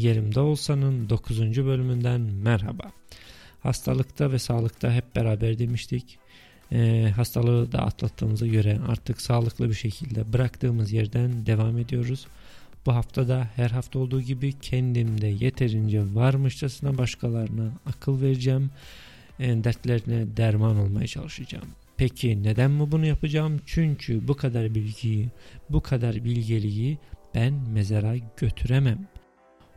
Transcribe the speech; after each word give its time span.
Yerimde 0.00 0.40
Olsan'ın 0.40 1.08
9. 1.08 1.40
bölümünden 1.40 2.20
merhaba. 2.20 2.92
Hastalıkta 3.62 4.32
ve 4.32 4.38
sağlıkta 4.38 4.92
hep 4.92 5.16
beraber 5.16 5.58
demiştik. 5.58 6.18
Ee, 6.72 7.12
hastalığı 7.16 7.72
da 7.72 7.78
atlattığımıza 7.78 8.46
göre 8.46 8.78
artık 8.88 9.20
sağlıklı 9.20 9.68
bir 9.68 9.74
şekilde 9.74 10.32
bıraktığımız 10.32 10.92
yerden 10.92 11.46
devam 11.46 11.78
ediyoruz. 11.78 12.26
Bu 12.86 12.94
haftada 12.94 13.48
her 13.56 13.70
hafta 13.70 13.98
olduğu 13.98 14.20
gibi 14.20 14.52
kendimde 14.52 15.26
yeterince 15.26 16.02
varmışçasına 16.14 16.98
başkalarına 16.98 17.72
akıl 17.86 18.22
vereceğim. 18.22 18.70
E, 19.38 19.64
dertlerine 19.64 20.36
derman 20.36 20.76
olmaya 20.76 21.06
çalışacağım. 21.06 21.68
Peki 21.96 22.42
neden 22.42 22.70
mi 22.70 22.92
bunu 22.92 23.06
yapacağım? 23.06 23.60
Çünkü 23.66 24.28
bu 24.28 24.36
kadar 24.36 24.74
bilgiyi, 24.74 25.28
bu 25.70 25.80
kadar 25.80 26.24
bilgeliği 26.24 26.98
ben 27.34 27.54
mezara 27.72 28.14
götüremem. 28.36 29.09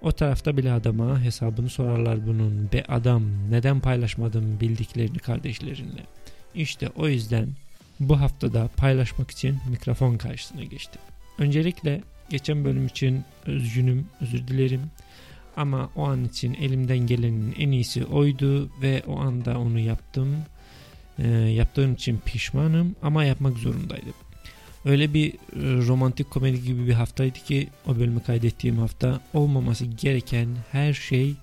O 0.03 0.11
tarafta 0.11 0.57
bile 0.57 0.71
adama 0.71 1.21
hesabını 1.21 1.69
sorarlar 1.69 2.27
bunun. 2.27 2.71
Be 2.73 2.83
adam 2.87 3.23
neden 3.49 3.79
paylaşmadın 3.79 4.59
bildiklerini 4.59 5.19
kardeşlerinle? 5.19 6.03
İşte 6.55 6.89
o 6.95 7.07
yüzden 7.07 7.49
bu 7.99 8.19
haftada 8.19 8.69
paylaşmak 8.77 9.31
için 9.31 9.57
mikrofon 9.69 10.17
karşısına 10.17 10.63
geçtim. 10.63 11.01
Öncelikle 11.37 12.01
geçen 12.29 12.65
bölüm 12.65 12.87
için 12.87 13.23
üzgünüm, 13.47 14.05
özür 14.21 14.47
dilerim. 14.47 14.81
Ama 15.57 15.89
o 15.95 16.03
an 16.03 16.25
için 16.25 16.53
elimden 16.53 16.99
gelenin 16.99 17.55
en 17.59 17.71
iyisi 17.71 18.05
oydu 18.05 18.69
ve 18.81 19.03
o 19.07 19.19
anda 19.19 19.59
onu 19.59 19.79
yaptım. 19.79 20.37
E, 21.19 21.27
yaptığım 21.29 21.93
için 21.93 22.19
pişmanım 22.25 22.95
ama 23.01 23.23
yapmak 23.23 23.57
zorundaydım. 23.57 24.13
Öyle 24.85 25.13
bir 25.13 25.33
e, 25.33 25.35
romantik 25.87 26.31
komedi 26.31 26.63
gibi 26.63 26.87
bir 26.87 26.93
haftaydı 26.93 27.39
ki 27.39 27.67
o 27.87 27.95
bölümü 27.95 28.23
kaydettiğim 28.23 28.77
hafta 28.77 29.19
olmaması 29.33 29.85
gereken 29.85 30.47
her 30.71 30.93
şey 30.93 31.33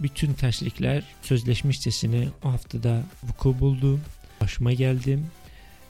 bütün 0.00 0.32
terslikler 0.32 1.02
sözleşmişçesine 1.22 2.28
o 2.44 2.52
haftada 2.52 3.02
vuku 3.22 3.60
buldu. 3.60 4.00
Başıma 4.40 4.72
geldim. 4.72 5.26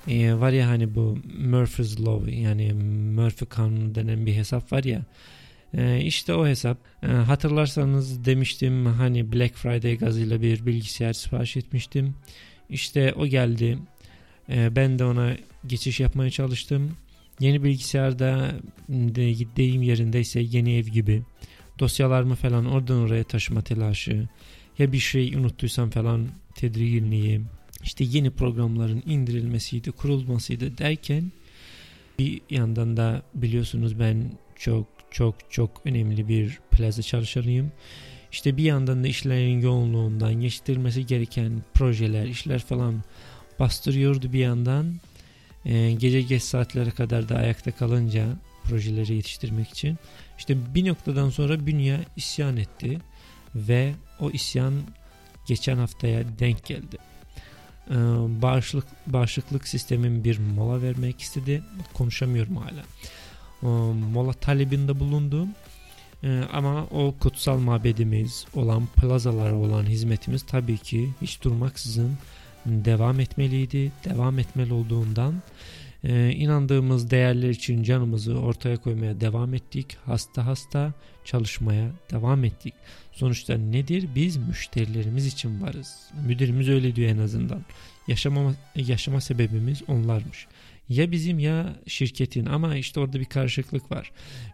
Ee, 0.08 0.34
var 0.34 0.52
ya 0.52 0.68
hani 0.68 0.94
bu 0.94 1.18
Murphy's 1.38 2.00
Law 2.00 2.32
yani 2.32 2.72
Murphy 3.14 3.48
kanunu 3.48 3.94
denen 3.94 4.27
bir 4.27 4.34
hesap 4.34 4.72
var 4.72 4.84
ya 4.84 5.02
ee, 5.74 6.00
işte 6.02 6.34
o 6.34 6.46
hesap. 6.46 6.78
Ee, 7.02 7.06
hatırlarsanız 7.06 8.24
demiştim 8.24 8.86
hani 8.86 9.32
Black 9.32 9.54
Friday 9.54 9.98
gazıyla 9.98 10.42
bir 10.42 10.66
bilgisayar 10.66 11.12
sipariş 11.12 11.56
etmiştim. 11.56 12.14
İşte 12.70 13.12
o 13.12 13.27
geldi. 13.27 13.78
Ee, 14.48 14.77
ben 14.77 14.98
de 14.98 15.04
ona 15.04 15.36
geçiş 15.69 16.00
yapmaya 16.00 16.31
çalıştım. 16.31 16.91
Yeni 17.41 17.64
bilgisayarda 17.64 18.53
de, 18.89 19.34
deyim 19.56 19.83
yerindeyse 19.83 20.41
yeni 20.41 20.75
ev 20.75 20.84
gibi. 20.84 21.23
Dosyalarımı 21.78 22.34
falan 22.34 22.67
oradan 22.67 22.98
oraya 22.98 23.25
taşıma 23.25 23.62
telaşı. 23.62 24.28
Ya 24.78 24.92
bir 24.92 24.98
şey 24.98 25.34
unuttuysam 25.34 25.91
falan 25.91 26.28
tedirginliği. 26.55 27.41
İşte 27.84 28.05
yeni 28.05 28.31
programların 28.31 29.03
indirilmesiydi, 29.06 29.92
kurulmasıydı 29.92 30.78
derken 30.78 31.33
bir 32.19 32.41
yandan 32.51 32.97
da 32.97 33.23
biliyorsunuz 33.34 33.98
ben 33.98 34.33
çok 34.56 34.86
çok 35.11 35.34
çok 35.51 35.70
önemli 35.84 36.28
bir 36.28 36.58
plaza 36.70 37.03
çalışanıyım. 37.03 37.73
İşte 38.33 38.56
bir 38.56 38.64
yandan 38.64 39.05
da 39.05 39.08
işlerin 39.08 39.61
yoğunluğundan 39.61 40.30
yetiştirmesi 40.30 41.06
gereken 41.06 41.62
projeler, 41.75 42.27
işler 42.27 42.58
falan 42.58 43.03
bastırıyordu 43.58 44.33
bir 44.33 44.39
yandan. 44.39 44.95
Ee, 45.67 45.92
gece 45.92 46.23
geç 46.23 46.42
saatlere 46.42 46.90
kadar 46.90 47.29
da 47.29 47.36
ayakta 47.36 47.70
kalınca 47.70 48.27
projeleri 48.64 49.14
yetiştirmek 49.14 49.68
için. 49.68 49.98
İşte 50.39 50.74
bir 50.74 50.86
noktadan 50.86 51.30
sonra 51.30 51.67
Bünya 51.67 52.01
isyan 52.17 52.57
etti 52.57 52.98
ve 53.55 53.95
o 54.20 54.30
isyan 54.30 54.74
geçen 55.46 55.77
haftaya 55.77 56.24
denk 56.39 56.64
geldi. 56.67 56.96
Ee, 57.90 57.95
bağışıklık, 58.42 58.86
bağışıklık 59.07 59.68
sistemin 59.68 60.24
bir 60.24 60.39
mola 60.39 60.83
vermek 60.83 61.20
istedi. 61.20 61.63
Konuşamıyorum 61.95 62.57
hala. 62.57 62.85
Ee, 63.63 63.67
mola 64.13 64.33
talebinde 64.33 65.01
bulundu. 65.01 65.46
Ee, 66.24 66.42
ama 66.52 66.85
o 66.85 67.14
kutsal 67.20 67.58
mabedimiz 67.58 68.46
olan 68.55 68.86
plazalara 68.86 69.55
olan 69.55 69.85
hizmetimiz 69.85 70.42
tabii 70.42 70.79
ki 70.79 71.11
hiç 71.23 71.42
durmaksızın 71.42 72.19
devam 72.66 73.20
etmeliydi. 73.20 73.92
Devam 74.04 74.38
etmeli 74.38 74.72
olduğundan 74.72 75.34
e, 76.04 76.32
inandığımız 76.32 77.10
değerler 77.10 77.48
için 77.50 77.82
canımızı 77.82 78.38
ortaya 78.38 78.77
koymaya 78.77 79.20
devam 79.20 79.54
ettik. 79.54 79.96
Hasta 80.04 80.46
hasta 80.46 80.92
çalışmaya 81.24 81.90
devam 82.10 82.44
ettik. 82.44 82.74
Sonuçta 83.12 83.58
nedir? 83.58 84.08
Biz 84.14 84.36
müşterilerimiz 84.36 85.27
için 85.27 85.62
varız. 85.62 86.10
Müdürümüz 86.27 86.68
öyle 86.68 86.96
diyor 86.96 87.10
en 87.10 87.18
azından. 87.18 87.64
Yaşama, 88.08 88.54
yaşama 88.74 89.20
sebebimiz 89.20 89.83
onlarmış. 89.88 90.46
Ya 90.88 91.10
bizim 91.10 91.38
ya 91.38 91.77
şirketin 91.86 92.46
ama 92.46 92.77
işte 92.77 93.00
orada 93.00 93.20
bir 93.20 93.24
karışıklık 93.24 93.90
var. 93.90 94.10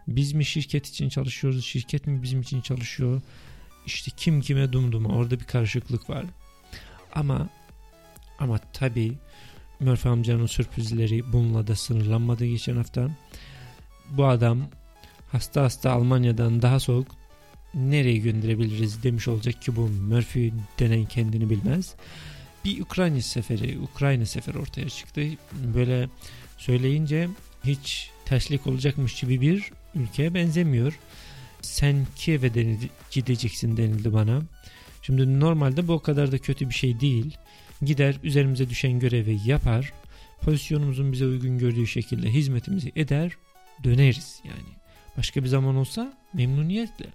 Biz 0.07 0.33
mi 0.33 0.45
şirket 0.45 0.87
için 0.87 1.09
çalışıyoruz, 1.09 1.65
şirket 1.65 2.07
mi 2.07 2.23
bizim 2.23 2.41
için 2.41 2.61
çalışıyor? 2.61 3.21
İşte 3.85 4.11
kim 4.17 4.41
kime 4.41 4.73
dumduma 4.73 5.09
orada 5.09 5.39
bir 5.39 5.45
karışıklık 5.45 6.09
var. 6.09 6.25
Ama 7.15 7.49
ama 8.43 8.59
tabii 8.73 9.13
Murphy 9.79 10.13
amcanın 10.13 10.45
sürprizleri 10.45 11.33
bununla 11.33 11.67
da 11.67 11.75
sınırlanmadı 11.75 12.45
geçen 12.45 12.75
hafta. 12.75 13.09
Bu 14.09 14.25
adam 14.25 14.61
hasta 15.31 15.63
hasta 15.63 15.91
Almanya'dan 15.91 16.61
daha 16.61 16.79
soğuk 16.79 17.07
nereye 17.73 18.17
gönderebiliriz 18.17 19.03
demiş 19.03 19.27
olacak 19.27 19.61
ki 19.61 19.75
bu 19.75 19.87
Murphy 19.87 20.53
denen 20.79 21.05
kendini 21.05 21.49
bilmez. 21.49 21.95
Bir 22.65 22.81
Ukrayna 22.81 23.21
seferi, 23.21 23.79
Ukrayna 23.79 24.25
seferi 24.25 24.57
ortaya 24.57 24.89
çıktı. 24.89 25.21
Böyle 25.75 26.09
söyleyince 26.57 27.29
hiç 27.65 28.09
terslik 28.25 28.67
olacakmış 28.67 29.21
gibi 29.21 29.41
bir 29.41 29.71
ülkeye 29.95 30.33
benzemiyor. 30.33 30.99
Sen 31.61 32.07
Kiev'e 32.15 32.77
gideceksin 33.11 33.77
denildi 33.77 34.13
bana. 34.13 34.41
Şimdi 35.01 35.39
normalde 35.39 35.87
bu 35.87 35.93
o 35.93 35.99
kadar 35.99 36.31
da 36.31 36.37
kötü 36.37 36.69
bir 36.69 36.73
şey 36.73 36.99
değil. 36.99 37.37
Gider 37.85 38.15
üzerimize 38.23 38.69
düşen 38.69 38.99
görevi 38.99 39.39
yapar. 39.45 39.93
Pozisyonumuzun 40.41 41.11
bize 41.11 41.25
uygun 41.25 41.57
gördüğü 41.57 41.87
şekilde 41.87 42.29
hizmetimizi 42.29 42.91
eder. 42.95 43.31
Döneriz 43.83 44.41
yani. 44.43 44.73
Başka 45.17 45.43
bir 45.43 45.47
zaman 45.47 45.75
olsa 45.75 46.17
memnuniyetle. 46.33 47.05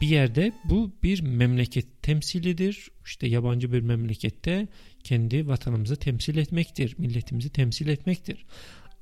Bir 0.00 0.06
yerde 0.06 0.52
bu 0.64 0.92
bir 1.02 1.20
memleket 1.20 2.02
temsilidir. 2.02 2.90
İşte 3.04 3.26
yabancı 3.26 3.72
bir 3.72 3.80
memlekette 3.80 4.68
kendi 5.04 5.48
vatanımızı 5.48 5.96
temsil 5.96 6.36
etmektir. 6.36 6.94
Milletimizi 6.98 7.50
temsil 7.50 7.88
etmektir. 7.88 8.44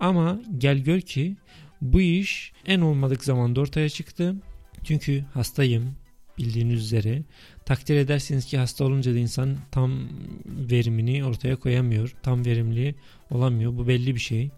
Ama 0.00 0.40
gel 0.58 0.78
gör 0.78 1.00
ki 1.00 1.36
bu 1.80 2.00
iş 2.00 2.52
en 2.66 2.80
olmadık 2.80 3.24
zamanda 3.24 3.60
ortaya 3.60 3.88
çıktı. 3.88 4.36
Çünkü 4.84 5.24
hastayım 5.34 5.96
bildiğiniz 6.38 6.82
üzere. 6.82 7.22
Takdir 7.64 7.96
edersiniz 7.96 8.46
ki 8.46 8.58
hasta 8.58 8.84
olunca 8.84 9.14
da 9.14 9.18
insan 9.18 9.56
tam 9.70 10.08
verimini 10.46 11.24
ortaya 11.24 11.56
koyamıyor. 11.56 12.14
Tam 12.22 12.44
verimli 12.44 12.94
olamıyor. 13.30 13.76
Bu 13.76 13.88
belli 13.88 14.14
bir 14.14 14.20
şey. 14.20 14.50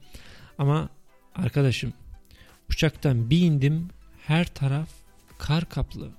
Ama 0.59 0.89
arkadaşım 1.35 1.93
uçaktan 2.71 3.31
bir 3.31 3.41
indim 3.41 3.89
her 4.27 4.47
taraf 4.47 4.89
kar 5.39 5.69
kaplı. 5.69 6.11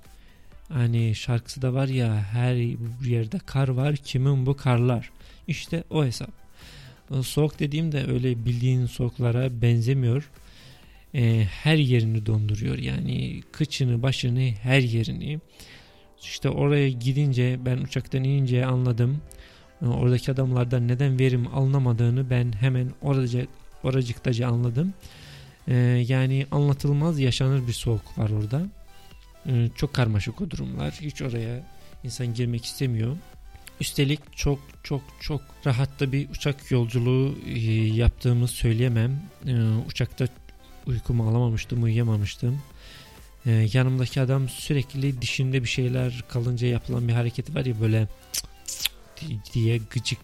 Hani 0.69 1.15
şarkısı 1.15 1.61
da 1.61 1.73
var 1.73 1.87
ya 1.87 2.15
her 2.15 2.55
yerde 3.07 3.39
kar 3.39 3.67
var 3.67 3.95
kimin 3.95 4.45
bu 4.45 4.57
karlar. 4.57 5.11
İşte 5.47 5.83
o 5.89 6.05
hesap. 6.05 6.29
Soğuk 7.23 7.59
dediğim 7.59 7.91
de 7.91 8.05
öyle 8.11 8.45
bildiğin 8.45 8.85
soğuklara 8.85 9.61
benzemiyor. 9.61 10.29
E, 11.15 11.43
her 11.43 11.75
yerini 11.75 12.25
donduruyor. 12.25 12.77
Yani 12.77 13.41
kıçını, 13.51 14.03
başını, 14.03 14.49
her 14.61 14.79
yerini. 14.79 15.39
İşte 16.21 16.49
oraya 16.49 16.89
gidince 16.89 17.59
ben 17.65 17.77
uçaktan 17.77 18.23
inince 18.23 18.65
anladım. 18.65 19.21
E, 19.81 19.85
oradaki 19.85 20.31
adamlardan 20.31 20.87
neden 20.87 21.19
verim 21.19 21.47
alınamadığını 21.47 22.29
ben 22.29 22.51
hemen 22.51 22.91
oracık, 23.01 23.49
oracıktaca 23.83 24.47
anladım. 24.47 24.93
E, 25.67 25.75
yani 26.07 26.45
anlatılmaz 26.51 27.19
yaşanır 27.19 27.67
bir 27.67 27.73
soğuk 27.73 28.17
var 28.17 28.29
orada. 28.29 28.67
E, 29.45 29.69
çok 29.75 29.93
karmaşık 29.93 30.41
o 30.41 30.49
durumlar. 30.49 30.93
Hiç 31.01 31.21
oraya 31.21 31.63
insan 32.03 32.33
girmek 32.33 32.65
istemiyor. 32.65 33.17
Üstelik 33.81 34.37
çok 34.37 34.59
çok 34.83 35.01
çok 35.19 35.41
rahatta 35.65 36.11
bir 36.11 36.29
uçak 36.29 36.71
yolculuğu 36.71 37.35
e, 37.47 37.59
yaptığımı 37.85 38.47
söyleyemem. 38.47 39.21
E, 39.47 39.53
uçakta 39.87 40.27
uykumu 40.87 41.29
alamamıştım, 41.29 41.83
uyuyamamıştım. 41.83 42.61
Ee, 43.45 43.69
yanımdaki 43.73 44.21
adam 44.21 44.49
sürekli 44.49 45.21
dişinde 45.21 45.63
bir 45.63 45.67
şeyler 45.67 46.23
kalınca 46.29 46.67
yapılan 46.67 47.07
bir 47.07 47.13
hareket 47.13 47.55
var 47.55 47.65
ya 47.65 47.81
böyle 47.81 48.07
diye 49.53 49.77
gıcık 49.77 50.19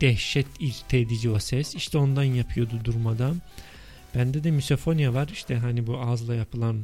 dehşet 0.00 0.46
irite 0.60 0.98
edici 0.98 1.30
o 1.30 1.38
ses. 1.38 1.74
İşte 1.74 1.98
ondan 1.98 2.24
yapıyordu 2.24 2.80
durmadan. 2.84 3.42
Bende 4.14 4.44
de 4.44 4.50
misofonia 4.50 5.14
var. 5.14 5.28
İşte 5.32 5.56
hani 5.56 5.86
bu 5.86 5.98
ağızla 5.98 6.34
yapılan 6.34 6.82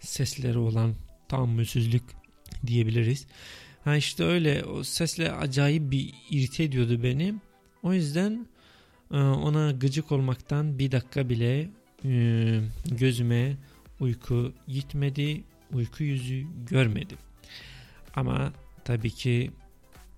sesleri 0.00 0.58
olan 0.58 0.94
tahammülsüzlük 1.28 2.02
diyebiliriz. 2.66 3.26
Ha 3.84 3.96
işte 3.96 4.24
öyle 4.24 4.64
o 4.64 4.84
sesle 4.84 5.32
acayip 5.32 5.90
bir 5.90 6.14
irite 6.30 6.64
ediyordu 6.64 7.02
beni. 7.02 7.34
O 7.82 7.92
yüzden 7.92 8.46
e, 9.12 9.16
ona 9.16 9.70
gıcık 9.70 10.12
olmaktan 10.12 10.78
bir 10.78 10.92
dakika 10.92 11.28
bile 11.28 11.68
e, 12.04 12.60
gözüme 12.90 13.56
uyku 14.00 14.52
gitmedi, 14.68 15.44
uyku 15.72 16.04
yüzü 16.04 16.46
görmedim. 16.70 17.18
Ama 18.16 18.52
tabii 18.84 19.10
ki 19.10 19.50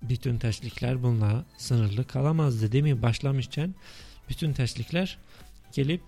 bütün 0.01 0.37
terslikler 0.37 1.03
bununla 1.03 1.45
sınırlı 1.57 2.07
kalamazdı 2.07 2.71
değil 2.71 2.83
mi? 2.83 3.01
Başlamışken 3.01 3.75
bütün 4.29 4.53
terslikler 4.53 5.17
gelip 5.73 6.01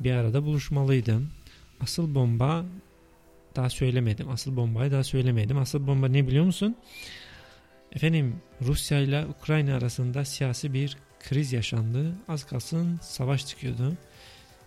bir 0.00 0.12
arada 0.12 0.44
buluşmalıydım. 0.44 1.30
Asıl 1.80 2.14
bomba 2.14 2.64
daha 3.56 3.70
söylemedim. 3.70 4.30
Asıl 4.30 4.56
bombayı 4.56 4.92
daha 4.92 5.04
söylemedim. 5.04 5.58
Asıl 5.58 5.86
bomba 5.86 6.08
ne 6.08 6.26
biliyor 6.26 6.44
musun? 6.44 6.76
Efendim 7.92 8.36
Rusya 8.62 9.00
ile 9.00 9.26
Ukrayna 9.26 9.76
arasında 9.76 10.24
siyasi 10.24 10.72
bir 10.72 10.96
kriz 11.20 11.52
yaşandı. 11.52 12.14
Az 12.28 12.46
kalsın 12.46 12.98
savaş 13.02 13.46
çıkıyordu. 13.46 13.96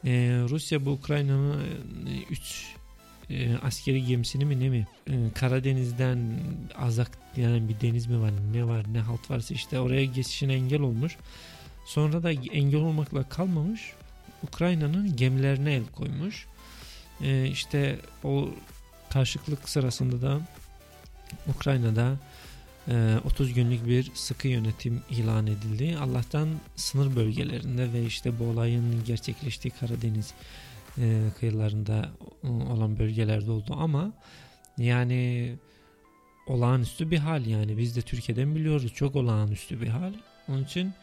Ee, 0.06 0.42
Rusya 0.50 0.86
bu 0.86 0.92
Ukrayna'nın 0.92 1.64
3 2.30 2.76
e, 3.30 3.36
e, 3.36 3.58
askeri 3.58 4.06
gemisini 4.06 4.46
mi 4.46 4.60
ne 4.60 4.70
mi 4.70 4.88
e, 5.08 5.14
Karadeniz'den 5.36 6.40
azak 6.78 7.12
yani 7.38 7.70
bir 7.70 7.82
deniz 7.82 8.08
mi 8.08 8.22
var 8.22 8.32
ne 8.54 8.68
var 8.68 8.86
ne 8.94 9.00
halt 9.00 9.32
varsa 9.32 9.54
işte 9.54 9.80
oraya 9.80 10.06
geçişine 10.06 10.54
engel 10.54 10.82
olmuş. 10.82 11.18
Sonra 11.86 12.24
da 12.24 12.32
engel 12.32 12.82
olmakla 12.82 13.30
kalmamış. 13.30 13.94
Ukrayna'nın 14.44 15.16
gemilerine 15.16 15.74
el 15.74 15.86
koymuş. 15.86 16.48
E, 17.22 17.48
işte 17.48 18.00
o 18.24 18.50
karşılıklık 19.10 19.70
sırasında 19.70 20.22
da 20.22 20.40
Ukrayna'da 21.48 22.18
30 23.26 23.54
günlük 23.54 23.88
bir 23.88 24.12
sıkı 24.14 24.48
yönetim 24.48 25.02
ilan 25.10 25.48
edildi. 25.48 25.98
Allah'tan 26.02 26.50
sınır 26.76 27.16
bölgelerinde 27.16 27.94
ve 27.94 28.06
işte 28.06 28.40
bu 28.40 28.44
olayın 28.44 29.04
gerçekleştiği 29.06 29.72
Karadeniz 29.72 30.34
kıyılarında 31.40 32.10
olan 32.44 33.00
bölgelerde 33.00 33.52
oldu 33.52 33.76
ama 33.80 34.12
yani 34.78 35.56
olağanüstü 36.48 37.12
bir 37.12 37.18
hal 37.18 37.46
yani 37.46 37.78
biz 37.78 37.96
de 37.96 38.02
Türkiye'den 38.02 38.56
biliyoruz 38.56 38.94
çok 38.94 39.16
olağanüstü 39.16 39.82
bir 39.82 39.88
hal. 39.88 40.14
Onun 40.50 40.64
için 40.64 40.94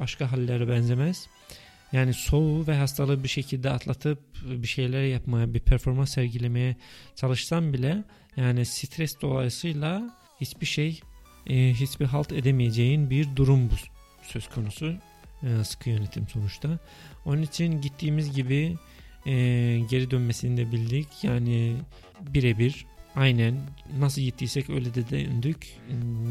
başka 0.00 0.32
hallere 0.32 0.68
benzemez. 0.68 1.28
Yani 1.94 2.14
soğuğu 2.14 2.66
ve 2.66 2.74
hastalığı 2.74 3.22
bir 3.24 3.28
şekilde 3.28 3.70
atlatıp 3.70 4.18
bir 4.44 4.66
şeyler 4.66 5.04
yapmaya, 5.04 5.54
bir 5.54 5.60
performans 5.60 6.14
sergilemeye 6.14 6.76
çalışsam 7.16 7.72
bile 7.72 8.04
yani 8.36 8.66
stres 8.66 9.20
dolayısıyla 9.20 10.16
hiçbir 10.40 10.66
şey, 10.66 11.00
e, 11.46 11.74
hiçbir 11.74 12.04
halt 12.04 12.32
edemeyeceğin 12.32 13.10
bir 13.10 13.36
durum 13.36 13.70
bu 13.70 13.74
söz 14.22 14.48
konusu. 14.48 14.94
E, 15.42 15.64
sıkı 15.64 15.90
yönetim 15.90 16.28
sonuçta. 16.28 16.78
Onun 17.24 17.42
için 17.42 17.80
gittiğimiz 17.80 18.36
gibi 18.36 18.76
e, 19.26 19.32
geri 19.90 20.10
dönmesini 20.10 20.56
de 20.56 20.72
bildik. 20.72 21.08
Yani 21.22 21.76
birebir 22.20 22.86
aynen 23.14 23.60
nasıl 23.98 24.22
gittiysek 24.22 24.70
öyle 24.70 24.94
de 24.94 25.10
döndük. 25.10 25.66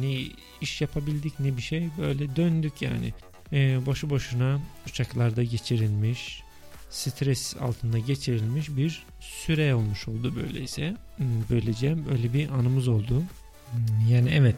Ne 0.02 0.22
iş 0.62 0.82
yapabildik 0.82 1.40
ne 1.40 1.58
bir 1.58 1.62
şey 1.62 1.90
böyle 1.98 2.36
döndük 2.36 2.82
yani 2.82 3.14
e, 3.54 3.86
boşu 3.86 4.10
boşuna 4.10 4.60
uçaklarda 4.88 5.44
geçirilmiş, 5.44 6.44
stres 6.90 7.56
altında 7.58 8.00
geçirilmiş 8.00 8.78
bir 8.78 9.04
süre 9.20 9.76
olmuş 9.76 10.08
oldu 10.08 10.36
böyleyse. 10.36 10.96
Hmm, 11.18 11.28
böylece 11.50 11.96
öyle 12.12 12.34
bir 12.34 12.50
anımız 12.50 12.88
oldu. 12.88 13.24
Hmm, 13.72 14.10
yani 14.10 14.30
evet 14.34 14.56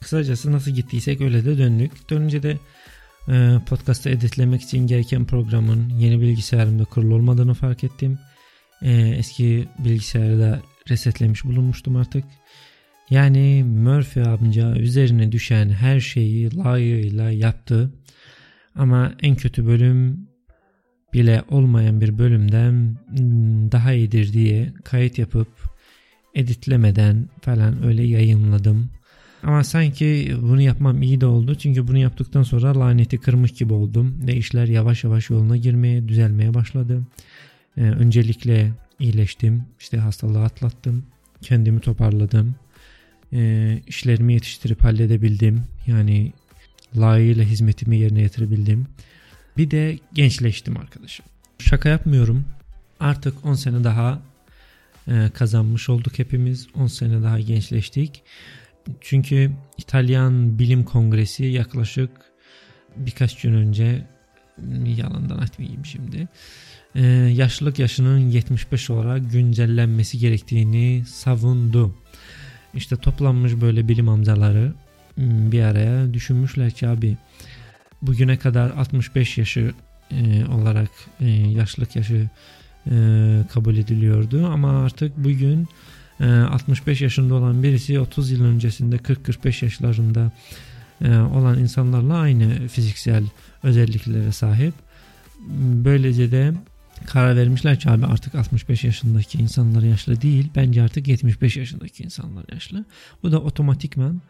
kısacası 0.00 0.52
nasıl 0.52 0.70
gittiysek 0.70 1.20
öyle 1.20 1.44
de 1.44 1.58
döndük. 1.58 2.10
Dönünce 2.10 2.42
de 2.42 2.58
e, 3.28 3.58
podcast'ı 3.66 4.10
editlemek 4.10 4.62
için 4.62 4.86
gereken 4.86 5.24
programın 5.24 5.88
yeni 5.88 6.20
bilgisayarımda 6.20 6.84
kurulu 6.84 7.14
olmadığını 7.14 7.54
fark 7.54 7.84
ettim. 7.84 8.18
E, 8.82 8.92
eski 8.92 9.68
bilgisayarı 9.78 10.38
da 10.40 10.62
resetlemiş 10.90 11.44
bulunmuştum 11.44 11.96
artık. 11.96 12.24
Yani 13.10 13.64
Murphy 13.64 14.26
amca 14.26 14.76
üzerine 14.76 15.32
düşen 15.32 15.68
her 15.68 16.00
şeyi 16.00 16.56
layığıyla 16.56 17.30
yaptı. 17.30 17.90
Ama 18.74 19.12
en 19.22 19.36
kötü 19.36 19.66
bölüm 19.66 20.28
bile 21.12 21.42
olmayan 21.48 22.00
bir 22.00 22.18
bölümden 22.18 22.96
daha 23.72 23.92
iyidir 23.92 24.32
diye 24.32 24.72
kayıt 24.84 25.18
yapıp 25.18 25.48
editlemeden 26.34 27.28
falan 27.40 27.84
öyle 27.86 28.02
yayınladım. 28.02 28.90
Ama 29.42 29.64
sanki 29.64 30.34
bunu 30.42 30.60
yapmam 30.60 31.02
iyi 31.02 31.20
de 31.20 31.26
oldu. 31.26 31.54
Çünkü 31.54 31.88
bunu 31.88 31.98
yaptıktan 31.98 32.42
sonra 32.42 32.80
laneti 32.80 33.18
kırmış 33.18 33.52
gibi 33.52 33.72
oldum. 33.72 34.20
Ve 34.26 34.36
işler 34.36 34.68
yavaş 34.68 35.04
yavaş 35.04 35.30
yoluna 35.30 35.56
girmeye, 35.56 36.08
düzelmeye 36.08 36.54
başladı. 36.54 37.02
Ee, 37.76 37.82
öncelikle 37.82 38.72
iyileştim. 38.98 39.64
İşte 39.80 39.96
hastalığı 39.98 40.42
atlattım. 40.42 41.04
Kendimi 41.42 41.80
toparladım. 41.80 42.54
Ee, 43.32 43.80
işlerimi 43.86 44.32
yetiştirip 44.32 44.84
halledebildim. 44.84 45.62
Yani 45.86 46.32
layığıyla 46.96 47.44
hizmetimi 47.44 47.98
yerine 47.98 48.22
getirebildim. 48.22 48.86
Bir 49.56 49.70
de 49.70 49.98
gençleştim 50.12 50.76
arkadaşım. 50.76 51.26
Şaka 51.58 51.88
yapmıyorum. 51.88 52.44
Artık 53.00 53.44
10 53.44 53.54
sene 53.54 53.84
daha 53.84 54.22
e, 55.08 55.30
kazanmış 55.34 55.88
olduk 55.88 56.18
hepimiz. 56.18 56.66
10 56.74 56.86
sene 56.86 57.22
daha 57.22 57.40
gençleştik. 57.40 58.22
Çünkü 59.00 59.52
İtalyan 59.78 60.58
Bilim 60.58 60.84
Kongresi 60.84 61.44
yaklaşık 61.44 62.10
birkaç 62.96 63.40
gün 63.40 63.54
önce 63.54 64.06
yalandan 64.84 65.38
atmayayım 65.38 65.86
şimdi. 65.86 66.28
Ee, 66.94 67.02
yaşlılık 67.34 67.78
yaşının 67.78 68.18
75 68.18 68.90
olarak 68.90 69.32
güncellenmesi 69.32 70.18
gerektiğini 70.18 71.04
savundu. 71.06 71.94
İşte 72.74 72.96
toplanmış 72.96 73.60
böyle 73.60 73.88
bilim 73.88 74.08
amcaları 74.08 74.72
Hmm, 74.72 74.89
bir 75.20 75.62
araya 75.62 76.14
düşünmüşler 76.14 76.70
ki 76.70 76.88
abi 76.88 77.16
bugüne 78.02 78.36
kadar 78.36 78.70
65 78.70 79.38
yaşı 79.38 79.72
e, 80.10 80.44
olarak 80.46 80.90
e, 81.20 81.26
yaşlık 81.30 81.96
yaşı 81.96 82.28
e, 82.90 82.94
kabul 83.52 83.76
ediliyordu 83.76 84.46
ama 84.46 84.84
artık 84.84 85.16
bugün 85.16 85.68
e, 86.20 86.26
65 86.26 87.00
yaşında 87.00 87.34
olan 87.34 87.62
birisi 87.62 88.00
30 88.00 88.30
yıl 88.30 88.44
öncesinde 88.44 88.96
40-45 88.96 89.64
yaşlarında 89.64 90.32
e, 91.04 91.16
olan 91.18 91.58
insanlarla 91.58 92.14
aynı 92.14 92.68
fiziksel 92.68 93.24
özelliklere 93.62 94.32
sahip. 94.32 94.74
Böylece 95.84 96.32
de 96.32 96.52
karar 97.06 97.36
vermişler 97.36 97.80
ki 97.80 97.90
abi 97.90 98.06
artık 98.06 98.34
65 98.34 98.84
yaşındaki 98.84 99.38
insanlar 99.38 99.82
yaşlı 99.82 100.22
değil. 100.22 100.50
Bence 100.56 100.82
artık 100.82 101.08
75 101.08 101.56
yaşındaki 101.56 102.02
insanlar 102.02 102.44
yaşlı. 102.52 102.84
Bu 103.22 103.32
da 103.32 103.40
otomatikman 103.40 104.20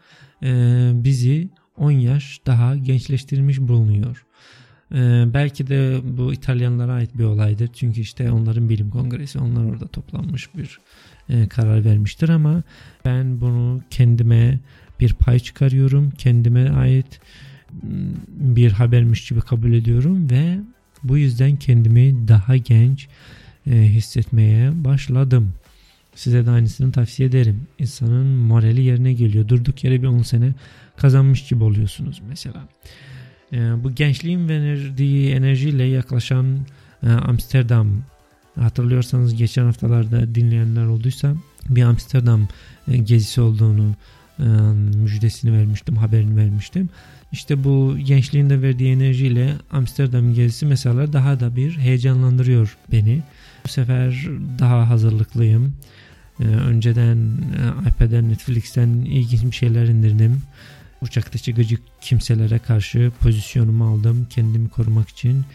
e, 0.43 0.91
bizi 0.93 1.49
10 1.77 1.91
yaş 1.91 2.41
daha 2.45 2.75
gençleştirmiş 2.75 3.59
bulunuyor. 3.59 4.25
E, 4.93 5.23
belki 5.33 5.67
de 5.67 6.01
bu 6.03 6.33
İtalyanlara 6.33 6.93
ait 6.93 7.17
bir 7.17 7.23
olaydır. 7.23 7.69
Çünkü 7.73 8.01
işte 8.01 8.31
onların 8.31 8.69
bilim 8.69 8.89
kongresi 8.89 9.39
onlar 9.39 9.65
orada 9.65 9.87
toplanmış 9.87 10.55
bir 10.55 10.79
e, 11.29 11.47
karar 11.47 11.85
vermiştir 11.85 12.29
ama 12.29 12.63
ben 13.05 13.41
bunu 13.41 13.81
kendime 13.89 14.59
bir 14.99 15.13
pay 15.13 15.39
çıkarıyorum. 15.39 16.11
Kendime 16.11 16.69
ait 16.69 17.21
bir 18.27 18.71
habermiş 18.71 19.29
gibi 19.29 19.41
kabul 19.41 19.73
ediyorum 19.73 20.29
ve 20.29 20.59
bu 21.03 21.17
yüzden 21.17 21.55
kendimi 21.55 22.27
daha 22.27 22.57
genç 22.57 23.07
e, 23.67 23.71
hissetmeye 23.71 24.83
başladım. 24.83 25.53
Size 26.15 26.45
de 26.45 26.49
aynısını 26.49 26.91
tavsiye 26.91 27.29
ederim. 27.29 27.67
İnsanın 27.79 28.25
morali 28.25 28.81
yerine 28.81 29.13
geliyor. 29.13 29.47
Durduk 29.47 29.83
yere 29.83 30.01
bir 30.01 30.07
10 30.07 30.21
sene 30.21 30.53
kazanmış 30.97 31.47
gibi 31.47 31.63
oluyorsunuz 31.63 32.21
mesela. 32.29 32.67
E, 33.53 33.83
bu 33.83 33.95
gençliğin 33.95 34.49
verdiği 34.49 35.31
enerjiyle 35.31 35.83
yaklaşan 35.83 36.57
e, 37.03 37.09
Amsterdam 37.09 37.87
hatırlıyorsanız 38.59 39.35
geçen 39.35 39.65
haftalarda 39.65 40.35
dinleyenler 40.35 40.85
olduysa 40.85 41.35
bir 41.69 41.83
Amsterdam 41.83 42.47
e, 42.87 42.97
gezisi 42.97 43.41
olduğunu 43.41 43.95
müjdesini 44.95 45.53
vermiştim, 45.53 45.95
haberini 45.95 46.37
vermiştim. 46.37 46.89
İşte 47.31 47.63
bu 47.63 47.97
gençliğinde 47.97 48.61
verdiği 48.61 48.91
enerjiyle 48.91 49.53
Amsterdam 49.71 50.33
gezisi 50.33 50.65
mesela 50.65 51.13
daha 51.13 51.39
da 51.39 51.55
bir 51.55 51.77
heyecanlandırıyor 51.77 52.77
beni. 52.91 53.21
Bu 53.65 53.69
sefer 53.69 54.27
daha 54.59 54.89
hazırlıklıyım. 54.89 55.75
Ee, 56.39 56.43
önceden 56.43 57.17
e, 57.17 57.89
iPad'den, 57.89 58.29
Netflix'ten 58.29 58.89
ilginç 58.89 59.43
bir 59.43 59.55
şeyler 59.55 59.87
indirdim. 59.87 60.41
Uçaktaki 61.01 61.53
gıcık 61.53 61.81
kimselere 62.01 62.59
karşı 62.59 63.11
pozisyonumu 63.19 63.85
aldım 63.85 64.27
kendimi 64.29 64.69
korumak 64.69 65.09
için. 65.09 65.45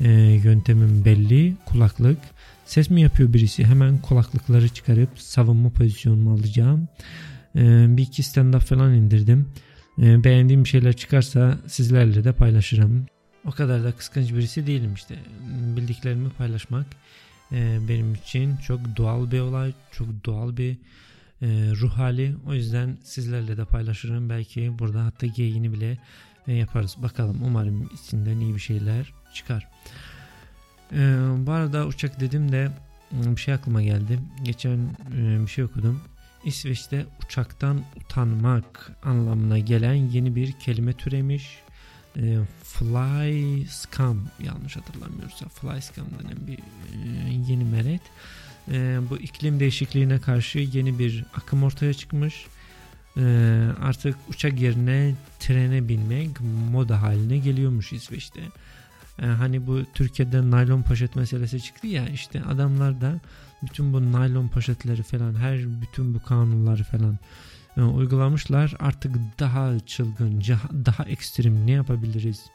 E, 0.00 0.10
yöntemim 0.44 1.04
belli. 1.04 1.56
Kulaklık, 1.66 2.18
Ses 2.70 2.90
mi 2.90 3.00
yapıyor 3.00 3.32
birisi? 3.32 3.64
Hemen 3.64 3.98
kulaklıkları 3.98 4.68
çıkarıp 4.68 5.08
savunma 5.18 5.70
pozisyonumu 5.70 6.32
alacağım. 6.32 6.88
Ee, 7.56 7.86
bir 7.88 8.02
iki 8.02 8.22
stand-up 8.22 8.60
falan 8.60 8.94
indirdim. 8.94 9.48
Ee, 9.98 10.24
beğendiğim 10.24 10.66
şeyler 10.66 10.96
çıkarsa 10.96 11.58
sizlerle 11.66 12.24
de 12.24 12.32
paylaşırım. 12.32 13.06
O 13.44 13.50
kadar 13.50 13.84
da 13.84 13.92
kıskanç 13.92 14.32
birisi 14.32 14.66
değilim 14.66 14.94
işte. 14.94 15.14
Bildiklerimi 15.76 16.30
paylaşmak 16.30 16.86
e, 17.52 17.78
benim 17.88 18.14
için 18.14 18.56
çok 18.56 18.80
doğal 18.96 19.30
bir 19.30 19.40
olay. 19.40 19.72
Çok 19.92 20.08
doğal 20.24 20.56
bir 20.56 20.72
e, 21.42 21.46
ruh 21.80 21.90
hali. 21.90 22.34
O 22.46 22.54
yüzden 22.54 22.98
sizlerle 23.04 23.56
de 23.56 23.64
paylaşırım. 23.64 24.30
Belki 24.30 24.78
burada 24.78 25.04
hatta 25.04 25.26
geyini 25.26 25.72
bile 25.72 25.98
e, 26.46 26.52
yaparız. 26.52 26.96
Bakalım 27.02 27.40
umarım 27.44 27.90
içinden 27.94 28.40
iyi 28.40 28.54
bir 28.54 28.60
şeyler 28.60 29.12
çıkar. 29.34 29.68
Bu 31.36 31.52
arada 31.52 31.86
uçak 31.86 32.20
dedim 32.20 32.52
de 32.52 32.70
bir 33.12 33.40
şey 33.40 33.54
aklıma 33.54 33.82
geldi. 33.82 34.18
Geçen 34.42 34.78
bir 35.42 35.46
şey 35.46 35.64
okudum. 35.64 36.00
İsveç'te 36.44 37.06
uçaktan 37.24 37.82
utanmak 37.96 38.92
anlamına 39.02 39.58
gelen 39.58 39.94
yeni 39.94 40.36
bir 40.36 40.52
kelime 40.52 40.92
türemiş. 40.92 41.58
E, 42.16 42.38
fly 42.62 43.66
scam 43.66 44.28
yanlış 44.40 44.76
hatırlamıyorsa 44.76 45.48
fly 45.48 45.80
scam 45.80 46.06
denen 46.06 46.46
bir 46.46 46.58
e, 46.58 47.52
yeni 47.52 47.64
meret. 47.64 48.02
E, 48.72 48.98
bu 49.10 49.18
iklim 49.18 49.60
değişikliğine 49.60 50.18
karşı 50.20 50.58
yeni 50.58 50.98
bir 50.98 51.24
akım 51.34 51.62
ortaya 51.62 51.94
çıkmış. 51.94 52.46
Artık 53.80 54.16
uçak 54.28 54.60
yerine 54.60 55.14
trene 55.40 55.88
binmek 55.88 56.40
moda 56.70 57.02
haline 57.02 57.38
geliyormuş 57.38 57.92
İsveç'te. 57.92 58.40
Hani 59.16 59.66
bu 59.66 59.80
Türkiye'de 59.94 60.50
naylon 60.50 60.82
poşet 60.82 61.16
meselesi 61.16 61.62
çıktı 61.62 61.86
ya 61.86 62.08
işte 62.08 62.42
adamlar 62.42 63.00
da 63.00 63.20
bütün 63.62 63.92
bu 63.92 64.12
naylon 64.12 64.48
poşetleri 64.48 65.02
falan 65.02 65.34
her 65.34 65.80
bütün 65.82 66.14
bu 66.14 66.22
kanunları 66.22 66.84
falan 66.84 67.18
e, 67.76 67.82
uygulamışlar. 67.82 68.74
Artık 68.78 69.16
daha 69.38 69.80
çılgın, 69.80 70.42
daha 70.86 71.04
ekstrem 71.04 71.66
ne 71.66 71.70
yapabiliriz 71.70 72.46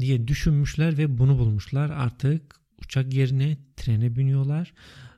diye 0.00 0.28
düşünmüşler 0.28 0.98
ve 0.98 1.18
bunu 1.18 1.38
bulmuşlar. 1.38 1.90
Artık 1.90 2.42
uçak 2.84 3.14
yerine 3.14 3.56
trene 3.76 4.16
biniyorlar. 4.16 4.72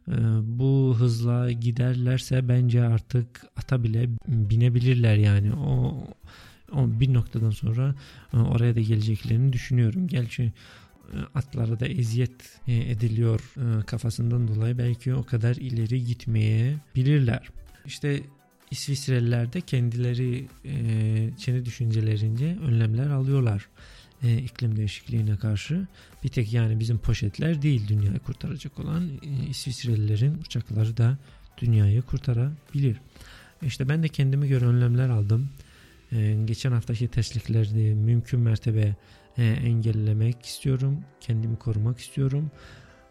E, 0.09 0.15
bu 0.43 0.97
hızla 0.99 1.53
giderlerse 1.53 2.49
bence 2.49 2.85
artık 2.85 3.47
ata 3.57 3.83
bile 3.83 4.09
binebilirler 4.29 5.17
yani. 5.17 5.55
O 5.55 6.05
o 6.73 7.01
bir 7.01 7.15
noktadan 7.15 7.51
sonra 7.51 7.95
e, 8.35 8.37
oraya 8.37 8.77
da 8.77 8.81
geleceklerini 8.81 9.53
düşünüyorum. 9.53 10.09
Gerçi 10.09 10.53
atlara 11.35 11.81
da 11.81 11.87
eziyet 11.87 12.61
ediliyor 12.67 13.55
kafasından 13.87 14.49
dolayı 14.49 14.79
belki 14.79 15.15
o 15.15 15.25
kadar 15.25 15.57
ileri 15.57 16.05
gitmeye 16.05 16.75
bilirler. 16.97 17.49
İşte 17.87 18.23
İsviçreliler 18.71 19.53
de 19.53 19.61
kendileri 19.61 20.47
e, 20.65 21.31
kendi 21.39 21.65
düşüncelerince 21.65 22.57
önlemler 22.63 23.11
alıyorlar 23.11 23.69
e, 24.23 24.39
iklim 24.39 24.77
değişikliğine 24.77 25.37
karşı. 25.37 25.87
Bir 26.25 26.29
tek 26.29 26.53
yani 26.53 26.81
bizim 26.81 26.99
poşetler 26.99 27.63
değil 27.63 27.89
dünyayı 27.89 28.19
kurtaracak 28.19 28.79
olan 28.79 29.11
e, 29.23 29.47
İsviçrelilerin 29.51 30.39
uçakları 30.39 30.97
da 30.97 31.19
dünyayı 31.59 32.03
kurtarabilir. 32.03 32.97
İşte 33.63 33.89
ben 33.89 34.03
de 34.03 34.09
kendime 34.09 34.49
göre 34.49 34.65
önlemler 34.65 35.09
aldım. 35.09 35.49
E, 36.13 36.37
geçen 36.45 36.73
haftaki 36.73 37.09
terslikleri 37.09 37.95
mümkün 37.95 38.41
mertebe 38.41 38.97
e, 39.39 39.45
engellemek 39.45 40.47
istiyorum. 40.47 40.99
Kendimi 41.21 41.57
korumak 41.57 41.99
istiyorum. 41.99 42.51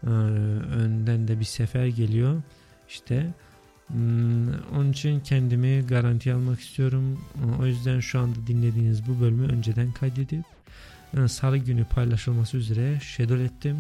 E, 0.04 0.08
önden 0.08 1.28
de 1.28 1.40
bir 1.40 1.46
sefer 1.46 1.86
geliyor. 1.86 2.42
İşte 2.90 3.34
Hmm, 3.88 4.48
onun 4.76 4.92
için 4.92 5.20
kendimi 5.20 5.88
garanti 5.88 6.34
almak 6.34 6.60
istiyorum. 6.60 7.20
O 7.62 7.66
yüzden 7.66 8.00
şu 8.00 8.20
anda 8.20 8.48
dinlediğiniz 8.48 9.08
bu 9.08 9.22
bölümü 9.22 9.48
önceden 9.48 9.92
kaydedip 9.92 10.46
e, 11.18 11.28
salı 11.28 11.58
günü 11.58 11.86
paylaşılması 11.86 12.58
üzere 12.58 13.00
schedule 13.04 13.44
ettim. 13.44 13.78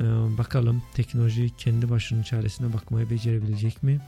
E, 0.00 0.02
bakalım 0.38 0.82
teknoloji 0.94 1.56
kendi 1.56 1.90
başının 1.90 2.22
çaresine 2.22 2.72
bakmayı 2.72 3.10
becerebilecek 3.10 3.82
mi? 3.82 4.00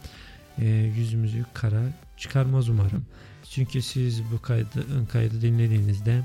Yüzümüzü 0.97 1.45
kara 1.55 1.83
çıkarmaz 2.17 2.69
umarım. 2.69 3.07
Çünkü 3.51 3.83
siz 3.83 4.23
bu 4.33 4.43
kaydı, 4.43 4.69
kaydı 5.13 5.43
dinlediğinizde 5.43 6.23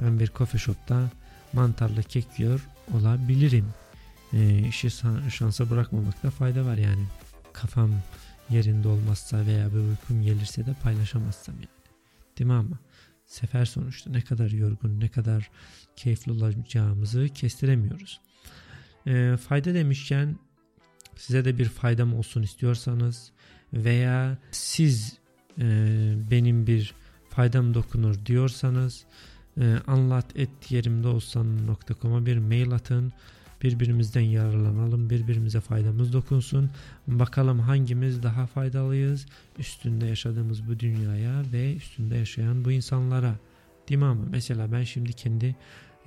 ben 0.00 0.20
bir 0.20 0.26
coffee 0.26 0.60
shop'ta 0.60 1.10
mantarlı 1.52 2.02
kek 2.02 2.38
yiyor 2.38 2.68
olabilirim. 2.94 3.66
İşi 4.68 4.90
şansa 5.30 5.70
bırakmamakta 5.70 6.30
fayda 6.30 6.64
var 6.64 6.76
yani. 6.76 7.04
Kafam 7.52 7.90
yerinde 8.50 8.88
olmazsa 8.88 9.46
veya 9.46 9.68
bir 9.72 9.78
uykum 9.78 10.22
gelirse 10.22 10.66
de 10.66 10.74
paylaşamazsam 10.82 11.54
yani. 11.54 11.68
Değil 12.38 12.50
mi 12.50 12.54
ama? 12.54 12.78
Sefer 13.26 13.64
sonuçta 13.64 14.10
ne 14.10 14.20
kadar 14.20 14.50
yorgun, 14.50 15.00
ne 15.00 15.08
kadar 15.08 15.50
keyifli 15.96 16.32
olacağımızı 16.32 17.28
kestiremiyoruz. 17.28 18.20
E, 19.06 19.36
fayda 19.36 19.74
demişken 19.74 20.36
size 21.16 21.44
de 21.44 21.58
bir 21.58 21.68
faydam 21.68 22.14
olsun 22.14 22.42
istiyorsanız 22.42 23.32
veya 23.72 24.38
siz 24.50 25.18
e, 25.58 25.64
benim 26.30 26.66
bir 26.66 26.94
faydam 27.30 27.74
dokunur 27.74 28.26
diyorsanız 28.26 29.04
e, 29.60 29.76
anlat 29.86 30.26
et 30.36 30.70
yerimde 30.70 31.08
olsan.com'a 31.08 32.26
bir 32.26 32.38
mail 32.38 32.72
atın 32.72 33.12
Birbirimizden 33.62 34.20
yararlanalım, 34.20 35.10
birbirimize 35.10 35.60
faydamız 35.60 36.12
dokunsun. 36.12 36.70
Bakalım 37.06 37.60
hangimiz 37.60 38.22
daha 38.22 38.46
faydalıyız 38.46 39.26
üstünde 39.58 40.06
yaşadığımız 40.06 40.68
bu 40.68 40.80
dünyaya 40.80 41.42
ve 41.52 41.74
üstünde 41.76 42.16
yaşayan 42.16 42.64
bu 42.64 42.72
insanlara. 42.72 43.34
Değil 43.88 43.98
mi 43.98 44.04
ama? 44.04 44.24
Mesela 44.30 44.72
ben 44.72 44.82
şimdi 44.82 45.12
kendi 45.12 45.56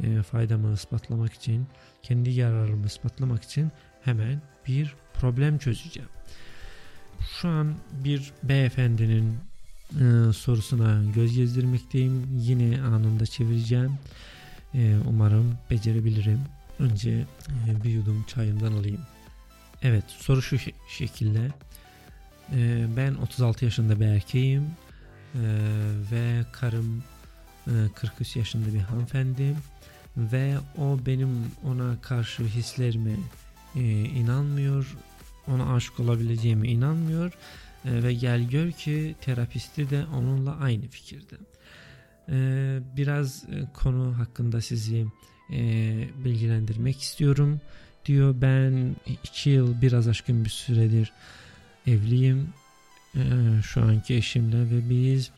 e, 0.04 0.24
faydamı 0.24 0.74
ispatlamak 0.74 1.34
için, 1.34 1.68
kendi 2.04 2.30
yararımı 2.30 2.86
ispatlamak 2.86 3.44
için 3.44 3.72
hemen 4.02 4.42
bir 4.68 4.96
problem 5.14 5.58
çözeceğim. 5.58 6.10
Şu 7.42 7.50
an 7.50 7.76
bir 8.04 8.32
beyefendinin 8.44 9.38
e, 10.00 10.34
sorusuna 10.34 11.04
göz 11.16 11.36
gezdirmekteyim. 11.36 12.28
Yine 12.40 12.82
anında 12.82 13.26
çevireceğim. 13.26 13.92
E, 14.74 14.96
umarım 15.10 15.58
becerebilirim. 15.70 16.40
Önce 16.80 17.26
e, 17.68 17.84
bir 17.84 17.90
yudum 17.90 18.26
çayımdan 18.28 18.72
alayım. 18.72 19.02
Evet 19.82 20.04
soru 20.08 20.42
şu 20.42 20.58
şekilde. 20.90 21.52
E, 22.56 22.86
ben 22.98 23.16
36 23.16 23.66
yaşında 23.66 24.00
bir 24.00 24.06
erkeğim 24.06 24.64
e, 24.64 25.42
ve 26.12 26.46
karım 26.52 27.04
43 27.96 28.36
yaşında 28.36 28.74
bir 28.74 28.80
hanımefendi 28.80 29.56
ve 30.18 30.56
o 30.78 31.00
benim 31.06 31.30
ona 31.64 32.02
karşı 32.02 32.44
hislerime 32.44 33.16
inanmıyor. 34.16 34.98
Ona 35.48 35.74
aşık 35.74 36.00
olabileceğime 36.00 36.68
inanmıyor 36.68 37.34
ve 37.86 38.14
gel 38.14 38.50
gör 38.50 38.72
ki 38.72 39.16
terapisti 39.22 39.90
de 39.90 40.06
onunla 40.06 40.58
aynı 40.58 40.88
fikirde. 40.88 41.36
Biraz 42.98 43.46
konu 43.74 44.18
hakkında 44.18 44.62
sizi 44.62 45.06
e, 45.52 45.60
bilgilendirmek 46.26 47.02
istiyorum 47.02 47.62
diyor. 48.06 48.36
Ben 48.42 48.96
iki 49.24 49.50
yıl 49.50 49.82
biraz 49.82 50.08
aşkın 50.08 50.46
bir 50.46 50.50
süredir 50.50 51.12
evliyim 51.88 52.50
e, 53.16 53.22
şu 53.64 53.82
anki 53.82 54.16
eşimle 54.16 54.58
ve 54.58 54.90
biz 54.90 55.32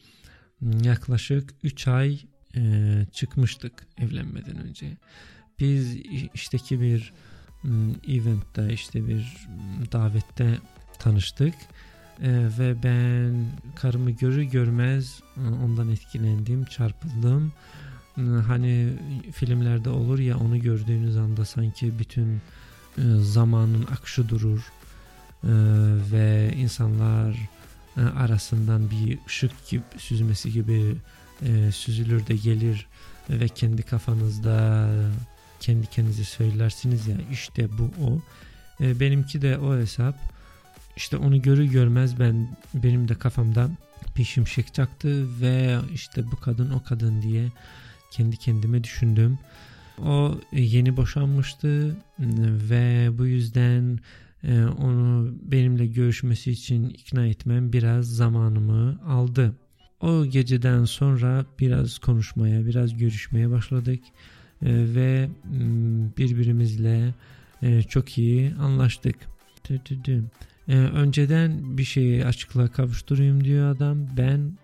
yaklaşık 0.84 1.54
3 1.64 1.88
ay 1.88 2.20
e, 2.56 3.06
çıkmıştık 3.12 3.74
evlenmeden 3.98 4.58
önce. 4.58 4.98
Biz 5.60 5.96
işteki 6.34 6.82
bir 6.82 7.14
eventte 8.08 8.74
işte 8.74 9.08
bir 9.08 9.48
davette 9.92 10.58
tanıştık. 11.00 11.54
Ee, 12.22 12.48
ve 12.60 12.84
ben 12.84 13.46
karımı 13.76 14.12
görür 14.12 14.42
görmez 14.42 15.22
ondan 15.64 15.90
etkilendim, 15.90 16.66
çarpıldım 16.66 17.54
hani 18.48 18.94
filmlerde 19.32 19.90
olur 19.90 20.20
ya 20.20 20.38
onu 20.38 20.60
gördüğünüz 20.60 21.18
anda 21.18 21.46
sanki 21.46 22.00
bütün 22.00 22.42
e, 22.98 23.02
zamanın 23.22 23.84
akışı 23.84 24.30
durur 24.30 24.60
e, 25.44 25.52
ve 26.12 26.54
insanlar 26.58 27.50
e, 27.98 28.02
arasından 28.02 28.92
bir 28.92 29.20
ışık 29.28 29.68
gibi 29.70 29.84
süzmesi 29.98 30.52
gibi 30.52 30.96
süzülür 31.72 32.28
de 32.28 32.36
gelir 32.36 32.88
ve 33.30 33.48
kendi 33.48 33.84
kafanızda 33.84 34.90
kendi 35.60 35.88
kendinize 35.88 36.24
söylersiniz 36.24 37.08
ya 37.08 37.16
işte 37.32 37.70
bu 37.78 37.92
o. 38.06 38.20
benimki 38.80 39.42
de 39.42 39.58
o 39.58 39.78
hesap. 39.78 40.16
İşte 40.98 41.18
onu 41.18 41.42
görür 41.42 41.64
görmez 41.64 42.20
ben 42.20 42.58
benim 42.74 43.08
de 43.08 43.16
kafamda 43.16 43.70
bir 44.18 44.24
şimşek 44.24 44.74
çaktı 44.74 45.42
ve 45.42 45.78
işte 45.94 46.32
bu 46.32 46.36
kadın 46.36 46.72
o 46.72 46.84
kadın 46.84 47.22
diye 47.22 47.52
kendi 48.12 48.38
kendime 48.38 48.84
düşündüm. 48.84 49.40
O 50.04 50.40
yeni 50.52 50.98
boşanmıştı 50.98 51.98
ve 52.70 53.10
bu 53.18 53.26
yüzden 53.26 54.00
e, 54.44 54.64
onu 54.64 55.34
benimle 55.42 55.86
görüşmesi 55.86 56.52
için 56.52 56.90
ikna 56.90 57.26
etmem 57.26 57.74
biraz 57.74 58.16
zamanımı 58.16 59.00
aldı. 59.08 59.54
O 60.02 60.26
geceden 60.26 60.86
sonra 60.86 61.46
biraz 61.60 61.98
konuşmaya, 61.98 62.66
biraz 62.66 62.98
görüşmeye 62.98 63.50
başladık 63.50 64.04
e, 64.62 64.70
ve 64.96 65.30
birbirimizle 66.18 67.14
e, 67.62 67.84
çok 67.84 68.18
iyi 68.18 68.54
anlaştık. 68.56 69.16
Önceden 70.68 71.78
bir 71.78 71.84
şeyi 71.84 72.26
açıklığa 72.26 72.68
kavuşturayım 72.68 73.44
diyor 73.44 73.76
adam. 73.76 73.98
Ben 74.18 74.58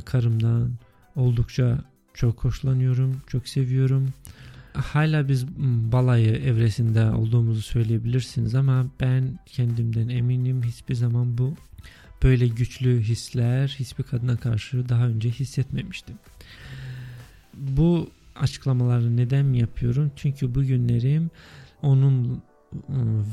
karımdan 0.00 0.72
oldukça 1.16 1.78
çok 2.14 2.44
hoşlanıyorum, 2.44 3.16
çok 3.26 3.48
seviyorum. 3.48 4.08
Hala 4.72 5.28
biz 5.28 5.48
balayı 5.92 6.30
evresinde 6.36 7.10
olduğumuzu 7.10 7.62
söyleyebilirsiniz 7.62 8.54
ama 8.54 8.86
ben 9.00 9.38
kendimden 9.46 10.08
eminim 10.08 10.62
hiçbir 10.62 10.94
zaman 10.94 11.38
bu 11.38 11.54
böyle 12.22 12.48
güçlü 12.48 13.00
hisler 13.00 13.76
hiçbir 13.78 14.04
kadına 14.04 14.36
karşı 14.36 14.88
daha 14.88 15.06
önce 15.08 15.30
hissetmemiştim. 15.30 16.16
Bu 17.54 18.10
açıklamaları 18.36 19.16
neden 19.16 19.44
mi 19.44 19.58
yapıyorum? 19.58 20.10
Çünkü 20.16 20.54
bugünlerim 20.54 21.30
onun 21.82 22.42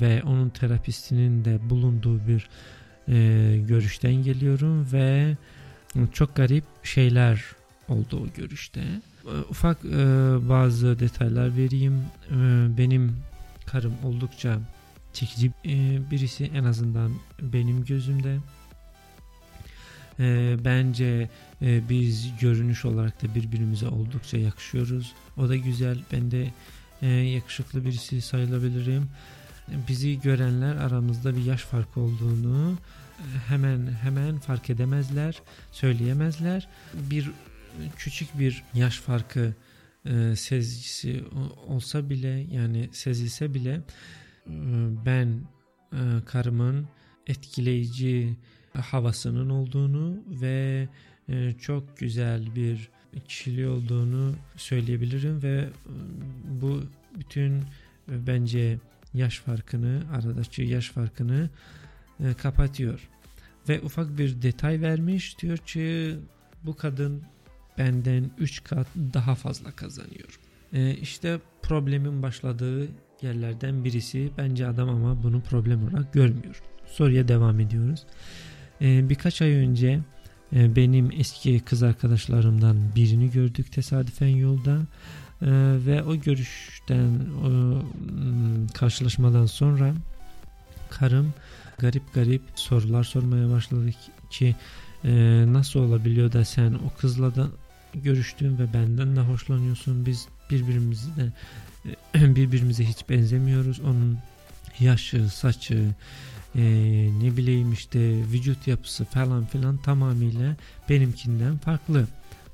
ve 0.01 0.23
onun 0.23 0.49
terapistinin 0.49 1.45
de 1.45 1.69
bulunduğu 1.69 2.27
bir 2.27 2.49
e, 3.07 3.57
görüşten 3.67 4.13
geliyorum 4.13 4.87
ve 4.93 5.37
çok 6.13 6.35
garip 6.35 6.63
şeyler 6.83 7.45
oldu 7.87 8.23
o 8.23 8.33
görüşte. 8.37 8.81
E, 9.25 9.33
ufak 9.49 9.85
e, 9.85 9.97
bazı 10.49 10.99
detaylar 10.99 11.57
vereyim. 11.57 12.01
E, 12.31 12.37
benim 12.77 13.17
karım 13.65 13.93
oldukça 14.03 14.59
çekici 15.13 15.51
e, 15.65 15.99
birisi 16.11 16.45
en 16.45 16.63
azından 16.63 17.11
benim 17.41 17.85
gözümde. 17.85 18.37
E, 20.19 20.57
bence 20.65 21.29
e, 21.61 21.89
biz 21.89 22.31
görünüş 22.41 22.85
olarak 22.85 23.23
da 23.23 23.35
birbirimize 23.35 23.87
oldukça 23.87 24.37
yakışıyoruz. 24.37 25.13
O 25.37 25.49
da 25.49 25.55
güzel. 25.55 25.97
Ben 26.11 26.31
de 26.31 26.47
e, 27.05 27.09
yakışıklı 27.09 27.85
birisi 27.85 28.21
sayılabilirim. 28.21 29.09
Bizi 29.87 30.21
görenler 30.21 30.75
aramızda 30.75 31.35
bir 31.35 31.45
yaş 31.45 31.61
farkı 31.61 31.99
olduğunu 31.99 32.77
hemen 33.47 33.87
hemen 34.01 34.39
fark 34.39 34.69
edemezler, 34.69 35.41
söyleyemezler. 35.71 36.67
Bir 36.93 37.31
küçük 37.97 38.39
bir 38.39 38.63
yaş 38.73 38.99
farkı 38.99 39.53
e, 40.05 40.35
sezgisi 40.35 41.23
olsa 41.67 42.09
bile 42.09 42.47
yani 42.51 42.89
sezilse 42.91 43.53
bile 43.53 43.71
e, 43.71 43.81
ben 45.05 45.27
e, 45.93 45.99
karımın 46.25 46.87
etkileyici 47.27 48.35
havasının 48.73 49.49
olduğunu 49.49 50.23
ve 50.27 50.87
e, 51.29 51.51
çok 51.51 51.97
güzel 51.97 52.55
bir 52.55 52.89
kişiliği 53.27 53.67
olduğunu 53.67 54.35
söyleyebilirim 54.55 55.43
ve 55.43 55.57
e, 55.57 55.69
bu 56.61 56.83
bütün 57.19 57.57
e, 58.11 58.27
bence 58.27 58.77
yaş 59.13 59.39
farkını 59.39 60.03
aradaki 60.13 60.63
yaş 60.63 60.89
farkını 60.89 61.49
e, 62.19 62.33
kapatıyor. 62.33 63.09
Ve 63.69 63.81
ufak 63.81 64.17
bir 64.17 64.41
detay 64.41 64.81
vermiş 64.81 65.39
diyor 65.39 65.57
ki 65.57 66.15
bu 66.63 66.75
kadın 66.75 67.23
benden 67.77 68.31
3 68.37 68.63
kat 68.63 68.87
daha 69.13 69.35
fazla 69.35 69.71
kazanıyor. 69.71 70.39
E, 70.73 70.95
işte 70.95 71.39
problemin 71.61 72.23
başladığı 72.23 72.87
yerlerden 73.21 73.83
birisi 73.83 74.31
bence 74.37 74.67
adam 74.67 74.89
ama 74.89 75.23
bunu 75.23 75.41
problem 75.41 75.83
olarak 75.87 76.13
görmüyor. 76.13 76.61
Soruya 76.85 77.27
devam 77.27 77.59
ediyoruz. 77.59 78.05
E, 78.81 79.09
birkaç 79.09 79.41
ay 79.41 79.51
önce 79.51 79.99
benim 80.55 81.11
eski 81.17 81.59
kız 81.59 81.83
arkadaşlarımdan 81.83 82.77
birini 82.95 83.31
gördük 83.31 83.71
tesadüfen 83.71 84.27
yolda. 84.27 84.81
E, 85.41 85.47
ve 85.85 86.03
o 86.03 86.15
görüşten 86.15 87.19
o 87.43 87.49
hmm, 87.49 88.67
karşılaşmadan 88.67 89.45
sonra 89.45 89.93
karım 90.89 91.33
garip 91.77 92.13
garip 92.13 92.41
sorular 92.55 93.03
sormaya 93.03 93.49
başladı 93.49 93.89
ki 94.29 94.55
e, 95.03 95.11
nasıl 95.47 95.79
olabiliyor 95.79 96.33
da 96.33 96.45
sen 96.45 96.73
o 96.73 96.99
kızla 96.99 97.35
da 97.35 97.47
görüştün 97.95 98.57
ve 98.57 98.73
benden 98.73 99.15
de 99.15 99.19
hoşlanıyorsun. 99.19 100.05
Biz 100.05 100.27
birbirimizi 100.51 101.09
de 101.15 101.31
birbirimize 102.35 102.85
hiç 102.85 103.09
benzemiyoruz. 103.09 103.79
Onun 103.79 104.17
yaşı, 104.79 105.29
saçı, 105.29 105.89
e, 106.55 106.63
ne 107.19 107.37
bileyim 107.37 107.73
işte 107.73 107.99
vücut 108.31 108.67
yapısı 108.67 109.05
falan 109.05 109.45
filan 109.45 109.77
tamamıyla 109.77 110.55
benimkinden 110.89 111.57
farklı. 111.57 112.07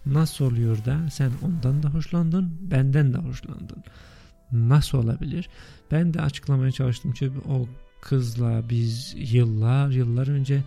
Nasıl 0.06 0.46
oluyor 0.46 0.86
da 0.86 1.10
sen 1.12 1.32
ondan 1.42 1.84
da 1.84 1.90
hoşlandın, 1.90 2.52
benden 2.62 3.14
de 3.14 3.18
hoşlandın. 3.18 3.84
Nasıl 4.52 4.98
olabilir? 4.98 5.50
Ben 5.92 6.14
de 6.14 6.22
açıklamaya 6.22 6.72
çalıştım 6.72 7.14
çünkü 7.16 7.40
o 7.50 7.68
kızla 8.02 8.70
biz 8.70 9.16
yıllar 9.18 9.90
yıllar 9.90 10.28
önce 10.28 10.64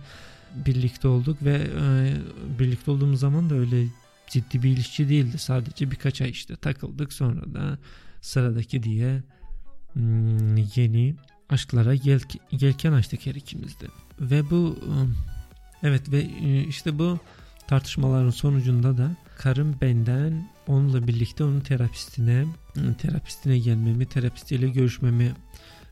birlikte 0.65 1.07
olduk 1.07 1.37
ve 1.43 1.67
e, 1.81 2.13
birlikte 2.59 2.91
olduğumuz 2.91 3.19
zaman 3.19 3.49
da 3.49 3.55
öyle 3.55 3.87
ciddi 4.27 4.63
bir 4.63 4.69
ilişki 4.69 5.09
değildi. 5.09 5.37
Sadece 5.37 5.91
birkaç 5.91 6.21
ay 6.21 6.29
işte 6.29 6.55
takıldık 6.55 7.13
sonra 7.13 7.53
da 7.53 7.77
sıradaki 8.21 8.83
diye 8.83 9.23
hmm, 9.93 10.57
yeni 10.57 11.15
aşklara 11.49 11.95
gel, 11.95 12.19
gelken 12.51 12.93
açtık 12.93 13.25
her 13.25 13.35
ikimizde. 13.35 13.85
Ve 14.19 14.49
bu 14.49 14.55
um, 14.55 15.17
evet 15.83 16.11
ve 16.11 16.19
e, 16.19 16.63
işte 16.63 16.99
bu 16.99 17.19
tartışmaların 17.67 18.29
sonucunda 18.29 18.97
da 18.97 19.11
karım 19.37 19.75
benden 19.81 20.49
onunla 20.67 21.07
birlikte 21.07 21.43
onun 21.43 21.59
terapistine 21.59 22.45
terapistine 22.97 23.59
gelmemi, 23.59 24.05
terapistiyle 24.05 24.67
görüşmemi 24.67 25.31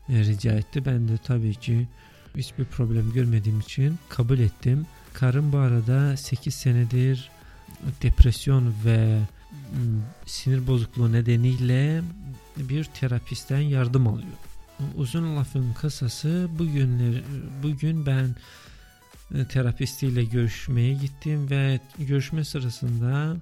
rica 0.08 0.52
etti. 0.52 0.84
Ben 0.84 1.08
de 1.08 1.18
tabii 1.18 1.54
ki 1.54 1.88
hiçbir 2.36 2.64
problem 2.64 3.12
görmediğim 3.12 3.60
için 3.60 3.98
kabul 4.08 4.38
ettim. 4.38 4.86
Karım 5.12 5.52
bu 5.52 5.58
arada 5.58 6.16
8 6.16 6.54
senedir 6.54 7.30
depresyon 8.02 8.74
ve 8.84 9.18
sinir 10.26 10.66
bozukluğu 10.66 11.12
nedeniyle 11.12 12.02
bir 12.56 12.84
terapistten 12.84 13.60
yardım 13.60 14.06
alıyor. 14.06 14.32
Uzun 14.96 15.36
lafın 15.36 15.72
kısası 15.72 16.48
bugünler 16.58 17.22
bugün 17.62 18.06
ben 18.06 18.36
e, 19.34 19.44
terapistiyle 19.48 20.24
görüşmeye 20.24 20.94
gittim 20.94 21.50
ve 21.50 21.80
görüşme 21.98 22.44
sırasında 22.44 23.36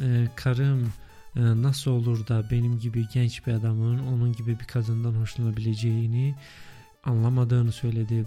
e, 0.00 0.28
karım 0.36 0.92
e, 1.36 1.40
nasıl 1.40 1.90
olur 1.90 2.26
da 2.26 2.50
benim 2.50 2.78
gibi 2.78 3.06
genç 3.12 3.46
bir 3.46 3.52
adamın 3.52 3.98
onun 3.98 4.32
gibi 4.32 4.60
bir 4.60 4.64
kadından 4.64 5.12
hoşlanabileceğini 5.14 6.34
anlamadığını 7.04 7.72
söyledi 7.72 8.24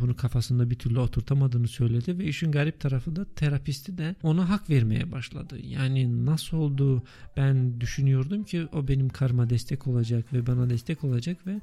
bunu 0.00 0.16
kafasında 0.16 0.70
bir 0.70 0.74
türlü 0.74 0.98
oturtamadığını 0.98 1.68
söyledi 1.68 2.18
ve 2.18 2.24
işin 2.24 2.52
garip 2.52 2.80
tarafı 2.80 3.16
da 3.16 3.24
terapisti 3.24 3.98
de 3.98 4.14
ona 4.22 4.48
hak 4.48 4.70
vermeye 4.70 5.12
başladı. 5.12 5.58
Yani 5.62 6.26
nasıl 6.26 6.56
oldu 6.56 7.02
ben 7.36 7.80
düşünüyordum 7.80 8.44
ki 8.44 8.66
o 8.72 8.88
benim 8.88 9.08
karma 9.08 9.50
destek 9.50 9.86
olacak 9.86 10.32
ve 10.32 10.46
bana 10.46 10.70
destek 10.70 11.04
olacak 11.04 11.46
ve 11.46 11.60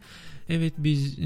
evet 0.49 0.73
biz 0.77 1.17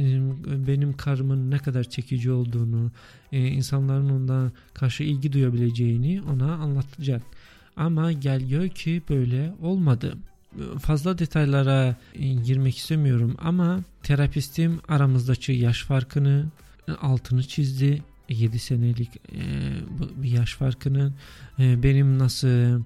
benim 0.68 0.94
karımın 0.98 1.52
ne 1.52 1.58
kadar 1.58 1.84
çekici 1.84 2.32
olduğunu 2.32 2.92
e, 3.32 3.48
insanların 3.48 4.10
ondan 4.10 4.52
karşı 4.74 5.04
ilgi 5.04 5.34
duyabileceğini 5.34 6.22
ona 6.22 6.54
anlatacak. 6.54 7.22
Ama 7.76 8.12
gel 8.12 8.50
gör 8.50 8.70
ki 8.70 9.02
böyle 9.10 9.54
olmadı 9.62 10.18
fazla 10.80 11.18
detaylara 11.18 11.96
e, 12.16 12.28
girmek 12.28 12.78
istemiyorum 12.78 13.36
ama 13.40 13.80
terapistim 14.04 14.80
aramızdaki 14.88 15.52
yaş 15.52 15.84
farkını 15.84 16.46
e, 16.88 16.92
altını 16.92 17.44
çizdi. 17.44 18.04
7 18.30 18.60
senelik 18.60 19.10
e, 19.16 19.42
bir 20.16 20.30
yaş 20.30 20.56
farkının 20.56 21.14
e, 21.60 21.84
benim 21.84 22.20
nasıl 22.20 22.82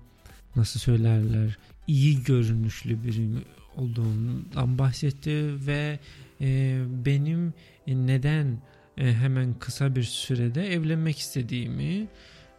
nasıl 0.56 0.80
söylerler 0.80 1.58
iyi 1.88 2.24
görünüşlü 2.24 3.04
birim 3.04 3.44
olduğundan 3.76 4.78
bahsetti 4.78 5.68
ve 5.68 6.00
e, 6.42 6.80
benim 7.06 7.54
e, 7.88 7.96
neden 7.96 8.62
e, 8.98 9.14
hemen 9.14 9.54
kısa 9.60 9.96
bir 9.96 10.04
sürede 10.04 10.74
evlenmek 10.74 11.20
istediğimi 11.20 12.08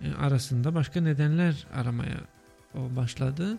e, 0.01 0.13
arasında 0.13 0.75
başka 0.75 1.01
nedenler 1.01 1.67
aramaya 1.75 2.21
başladı. 2.75 3.59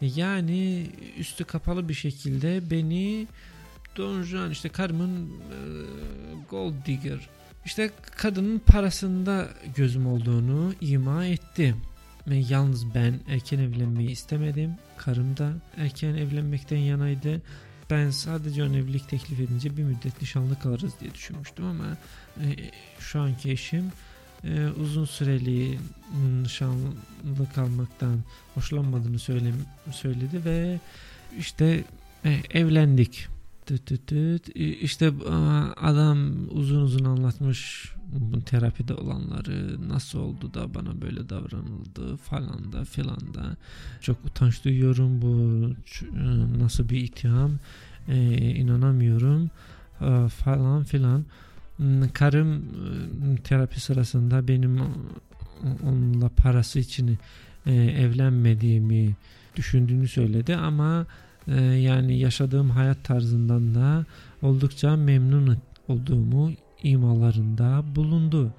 Yani 0.00 0.86
üstü 1.18 1.44
kapalı 1.44 1.88
bir 1.88 1.94
şekilde 1.94 2.70
beni 2.70 3.26
Don 3.96 4.22
Juan 4.22 4.50
işte 4.50 4.68
karımın 4.68 5.26
e, 5.26 5.58
gold 6.50 6.86
digger 6.86 7.28
işte 7.64 7.90
kadının 8.16 8.58
parasında 8.58 9.48
gözüm 9.76 10.06
olduğunu 10.06 10.74
ima 10.80 11.24
etti. 11.24 11.74
Ve 12.26 12.36
yalnız 12.48 12.94
ben 12.94 13.20
erken 13.28 13.58
evlenmeyi 13.58 14.10
istemedim. 14.10 14.74
Karım 14.96 15.36
da 15.36 15.52
erken 15.76 16.14
evlenmekten 16.14 16.76
yanaydı. 16.76 17.42
Ben 17.90 18.10
sadece 18.10 18.62
ön 18.62 18.74
evlilik 18.74 19.08
teklif 19.08 19.40
edince 19.40 19.76
bir 19.76 19.82
müddet 19.82 20.20
nişanlı 20.22 20.58
kalırız 20.58 20.92
diye 21.00 21.14
düşünmüştüm 21.14 21.64
ama 21.64 21.96
e, 22.40 22.44
şu 22.98 23.20
anki 23.20 23.50
eşim 23.50 23.92
e, 24.44 24.68
uzun 24.82 25.04
süreli 25.04 25.78
nişanlı 26.42 27.52
kalmaktan 27.54 28.16
hoşlanmadığını 28.54 29.18
söyle, 29.18 29.52
söyledi 29.92 30.44
ve 30.44 30.80
işte 31.38 31.84
e, 32.24 32.40
evlendik. 32.50 33.26
Tüt 33.66 33.86
tüt 33.86 34.06
tüt. 34.06 34.56
İşte 34.56 35.12
adam 35.76 36.48
uzun 36.50 36.80
uzun 36.80 37.04
anlatmış 37.04 37.92
bu 38.12 38.44
terapide 38.44 38.94
olanları 38.94 39.88
nasıl 39.88 40.18
oldu 40.18 40.54
da 40.54 40.74
bana 40.74 41.02
böyle 41.02 41.28
davranıldı 41.28 42.16
falan 42.16 42.72
da 42.72 42.84
filan 42.84 43.34
da 43.34 43.56
çok 44.00 44.24
utanç 44.24 44.64
duyuyorum 44.64 45.22
bu 45.22 45.64
nasıl 46.58 46.88
bir 46.88 47.00
itham 47.00 47.58
ee, 48.08 48.34
inanamıyorum 48.34 49.50
ee, 50.00 50.28
falan 50.28 50.84
filan 50.84 51.18
hmm, 51.18 51.24
karım 52.14 52.52
ıı, 52.52 53.36
terapi 53.44 53.80
sırasında 53.80 54.48
benim 54.48 54.80
onunla 55.84 56.28
parası 56.28 56.78
için 56.78 57.18
e, 57.66 57.74
evlenmediğimi 57.74 59.16
düşündüğünü 59.56 60.08
söyledi 60.08 60.56
ama 60.56 61.06
e, 61.48 61.60
yani 61.62 62.18
yaşadığım 62.18 62.70
hayat 62.70 63.04
tarzından 63.04 63.74
da 63.74 64.04
oldukça 64.42 64.96
memnun 64.96 65.58
olduğumu 65.88 66.52
imalarında 66.82 67.82
bulundu. 67.96 68.54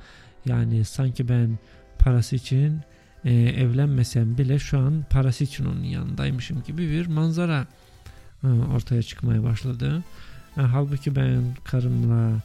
Yani 0.45 0.85
sanki 0.85 1.29
ben 1.29 1.59
parası 1.99 2.35
için 2.35 2.79
e, 3.25 3.33
evlenmesem 3.33 4.37
bile 4.37 4.59
şu 4.59 4.79
an 4.79 5.05
parası 5.09 5.43
için 5.43 5.65
onun 5.65 5.83
yanındaymışım 5.83 6.63
gibi 6.67 6.89
bir 6.89 7.07
manzara 7.07 7.67
e, 8.43 8.47
ortaya 8.47 9.03
çıkmaya 9.03 9.43
başladı. 9.43 10.03
Halbuki 10.55 11.15
ben 11.15 11.43
karımla 11.63 12.41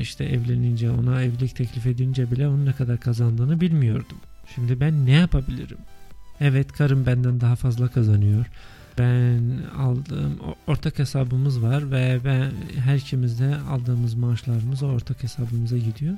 işte 0.00 0.24
evlenince 0.24 0.90
ona 0.90 1.22
evlilik 1.22 1.56
teklif 1.56 1.86
edince 1.86 2.30
bile 2.30 2.48
onun 2.48 2.66
ne 2.66 2.72
kadar 2.72 3.00
kazandığını 3.00 3.60
bilmiyordum. 3.60 4.16
Şimdi 4.54 4.80
ben 4.80 5.06
ne 5.06 5.12
yapabilirim? 5.12 5.78
Evet 6.40 6.72
karım 6.72 7.06
benden 7.06 7.40
daha 7.40 7.56
fazla 7.56 7.88
kazanıyor. 7.88 8.46
Ben 8.98 9.42
aldığım 9.78 10.38
ortak 10.66 10.98
hesabımız 10.98 11.62
var 11.62 11.90
ve 11.90 12.18
ben 12.24 12.50
her 12.80 12.96
ikimizde 12.96 13.56
aldığımız 13.56 14.14
maaşlarımız 14.14 14.82
o 14.82 14.86
ortak 14.86 15.22
hesabımıza 15.22 15.78
gidiyor. 15.78 16.14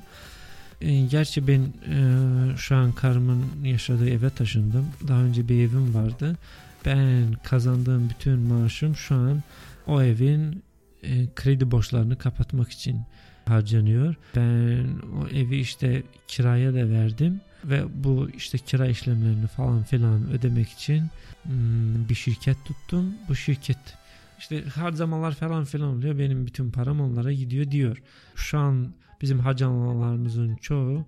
E, 0.81 1.01
gerçi 1.01 1.47
ben 1.47 1.61
e, 1.61 2.57
şu 2.57 2.75
an 2.75 2.91
karımın 2.91 3.43
yaşadığı 3.63 4.09
eve 4.09 4.29
taşındım. 4.29 4.85
Daha 5.07 5.21
önce 5.21 5.49
bir 5.49 5.55
evim 5.55 5.93
vardı. 5.93 6.37
Ben 6.85 7.33
kazandığım 7.43 8.09
bütün 8.09 8.39
maaşım 8.39 8.95
şu 8.95 9.15
an 9.15 9.43
o 9.87 10.01
evin 10.01 10.63
e, 11.03 11.27
kredi 11.35 11.71
borçlarını 11.71 12.17
kapatmak 12.17 12.69
için 12.69 13.01
harcanıyor. 13.49 14.15
Ben 14.35 14.85
o 15.21 15.27
evi 15.27 15.55
işte 15.59 16.03
kiraya 16.27 16.73
da 16.73 16.89
verdim 16.89 17.41
ve 17.65 17.83
bu 18.03 18.29
işte 18.29 18.57
kira 18.57 18.87
işlemlerini 18.87 19.47
falan 19.47 19.83
filan 19.83 20.31
ödemek 20.31 20.69
için 20.69 21.03
hmm, 21.43 22.09
bir 22.09 22.15
şirket 22.15 22.65
tuttum. 22.65 23.13
Bu 23.29 23.35
şirket 23.35 23.97
işte 24.39 24.63
harcamalar 24.65 25.31
falan 25.31 25.65
filan 25.65 25.97
oluyor. 25.97 26.19
Benim 26.19 26.45
bütün 26.45 26.71
param 26.71 27.01
onlara 27.01 27.31
gidiyor 27.31 27.71
diyor. 27.71 28.01
Şu 28.35 28.59
an 28.59 28.93
bizim 29.21 29.39
harcamalarımızın 29.39 30.55
çoğu 30.55 31.05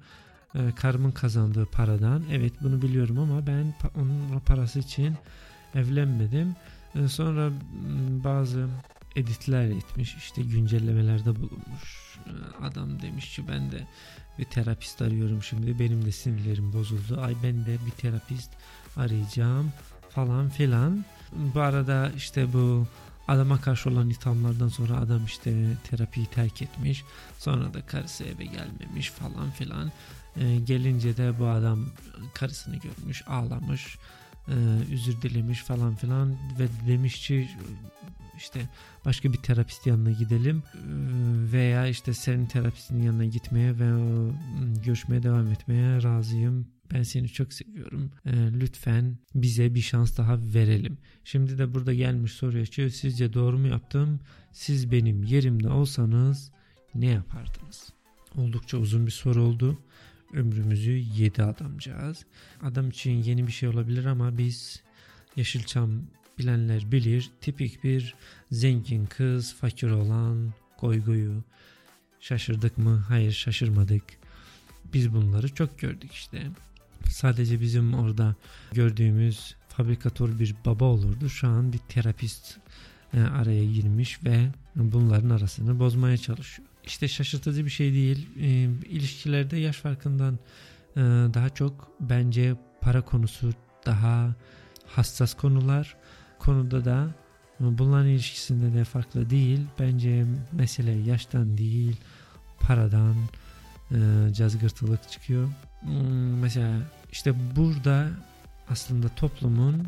e, 0.56 0.60
karımın 0.75 1.12
kazandığı 1.12 1.65
paradan. 1.65 2.23
Evet 2.32 2.54
bunu 2.62 2.82
biliyorum 2.82 3.19
ama 3.19 3.47
ben 3.47 3.73
onun 3.95 4.39
parası 4.39 4.80
için 4.80 5.15
evlenmedim. 5.75 6.56
E, 6.95 7.08
sonra 7.08 7.49
hmm, 7.49 8.23
bazı 8.23 8.67
editler 9.15 9.63
etmiş 9.63 10.15
işte 10.15 10.41
güncellemelerde 10.41 11.36
bulunmuş. 11.36 12.19
Adam 12.62 13.02
demiş 13.02 13.36
ki 13.36 13.48
ben 13.48 13.72
de 13.72 13.88
bir 14.39 14.45
terapist 14.45 15.02
arıyorum 15.02 15.43
şimdi 15.43 15.80
benim 15.80 16.06
de 16.06 16.12
sinirlerim 16.12 16.74
bozuldu. 16.74 17.22
Ay 17.22 17.36
ben 17.43 17.65
de 17.65 17.78
bir 17.86 17.91
terapist 17.91 18.52
arayacağım 18.98 19.74
falan 20.10 20.50
filan. 20.50 21.06
Bu 21.56 21.62
arada 21.62 22.12
işte 22.17 22.54
bu 22.54 22.88
adama 23.28 23.62
karşı 23.62 23.89
olan 23.89 24.10
ithamlardan 24.10 24.67
sonra 24.67 24.98
adam 24.98 25.26
işte 25.26 25.78
terapiyi 25.89 26.26
terk 26.26 26.62
etmiş 26.62 27.04
sonra 27.38 27.74
da 27.74 27.86
karısı 27.86 28.24
eve 28.24 28.45
gelmemiş 28.45 29.10
falan 29.10 29.52
filan. 29.52 29.91
E, 30.36 30.56
gelince 30.56 31.17
de 31.17 31.39
bu 31.39 31.48
adam 31.48 31.86
karısını 32.34 32.76
görmüş 32.76 33.24
ağlamış 33.28 33.98
e, 34.48 34.54
özür 34.93 35.22
dilemiş 35.22 35.63
falan 35.63 35.95
filan 35.95 36.36
ve 36.60 36.67
demiş 36.88 37.28
ki 37.28 37.50
işte 38.39 38.69
başka 39.06 39.34
bir 39.34 39.38
terapist 39.38 39.88
yanına 39.88 40.12
gidelim 40.12 40.63
ee, 40.75 40.80
veya 41.52 41.88
işte 41.88 42.13
senin 42.13 42.45
terapistin 42.45 43.02
yanına 43.02 43.25
gitmeye 43.25 43.80
ve 43.80 43.89
görüşmeye 44.86 45.23
devam 45.23 45.47
etmeye 45.47 46.04
razıyım. 46.04 46.67
Ben 46.93 47.04
seni 47.04 47.30
çok 47.30 47.54
seviyorum. 47.54 48.12
Ee, 48.25 48.32
lütfen 48.60 49.17
bize 49.36 49.75
bir 49.75 49.82
şans 49.82 50.17
daha 50.17 50.38
verelim. 50.54 50.97
Şimdi 51.23 51.58
de 51.58 51.73
burada 51.73 51.93
gelmiş 51.93 52.32
soruya 52.32 52.63
ki 52.63 52.89
sizce 52.89 53.34
doğru 53.34 53.58
mu 53.58 53.67
yaptım? 53.67 54.19
Siz 54.52 54.91
benim 54.91 55.23
yerimde 55.23 55.69
olsanız 55.69 56.52
ne 56.95 57.06
yapardınız? 57.06 57.93
Oldukça 58.36 58.78
uzun 58.78 59.06
bir 59.06 59.12
soru 59.12 59.43
oldu. 59.43 59.78
Ömrümüzü 60.34 60.91
yedi 60.91 61.43
adamcağız. 61.43 62.25
Adam 62.62 62.89
için 62.89 63.12
yeni 63.12 63.47
bir 63.47 63.52
şey 63.52 63.69
olabilir 63.69 64.06
ama 64.06 64.38
biz 64.38 64.84
Yeşilçam 65.36 66.02
bilenler 66.39 66.91
bilir. 66.91 67.30
Tipik 67.41 67.84
bir 67.84 68.15
zengin 68.52 69.06
kız, 69.06 69.56
fakir 69.56 69.89
olan 69.89 70.54
goygoyu. 70.80 71.43
Şaşırdık 72.19 72.78
mı? 72.78 73.06
Hayır 73.08 73.32
şaşırmadık. 73.32 74.04
Biz 74.93 75.13
bunları 75.13 75.56
çok 75.56 75.80
gördük 75.80 76.12
işte. 76.13 76.47
Sadece 77.10 77.62
bizim 77.62 77.93
orada 77.93 78.36
gördüğümüz 78.71 79.56
fabrikatör 79.69 80.39
bir 80.39 80.56
baba 80.65 80.86
olurdu. 80.86 81.30
Şu 81.30 81.47
an 81.47 81.73
bir 81.73 81.78
terapist 81.78 82.58
e, 83.13 83.21
araya 83.21 83.65
girmiş 83.65 84.23
ve 84.23 84.52
bunların 84.75 85.30
arasını 85.30 85.80
bozmaya 85.80 86.17
çalışıyor. 86.17 86.67
İşte 86.86 87.08
şaşırtıcı 87.08 87.65
bir 87.65 87.69
şey 87.69 87.93
değil. 87.93 88.28
E, 88.39 88.47
ilişkilerde 88.89 89.58
yaş 89.58 89.78
farkından 89.78 90.39
e, 90.95 90.99
daha 91.34 91.49
çok 91.49 91.91
bence 91.99 92.56
para 92.82 93.02
konusu 93.02 93.54
daha 93.86 94.36
hassas 94.86 95.34
konular 95.34 95.95
konuda 96.39 96.86
da 96.86 97.08
bunların 97.60 98.08
ilişkisinde 98.08 98.80
de 98.80 98.84
farklı 98.84 99.30
değil. 99.30 99.60
Bence 99.80 100.25
mesele 100.52 100.91
yaştan 100.91 101.58
değil, 101.58 101.95
paradan 102.60 103.15
e, 103.91 103.97
cazgırtılık 104.34 105.10
çıkıyor. 105.10 105.49
Hmm, 105.82 106.39
mesela 106.39 106.80
işte 107.12 107.34
burada 107.56 108.10
aslında 108.69 109.10
toplumun 109.10 109.88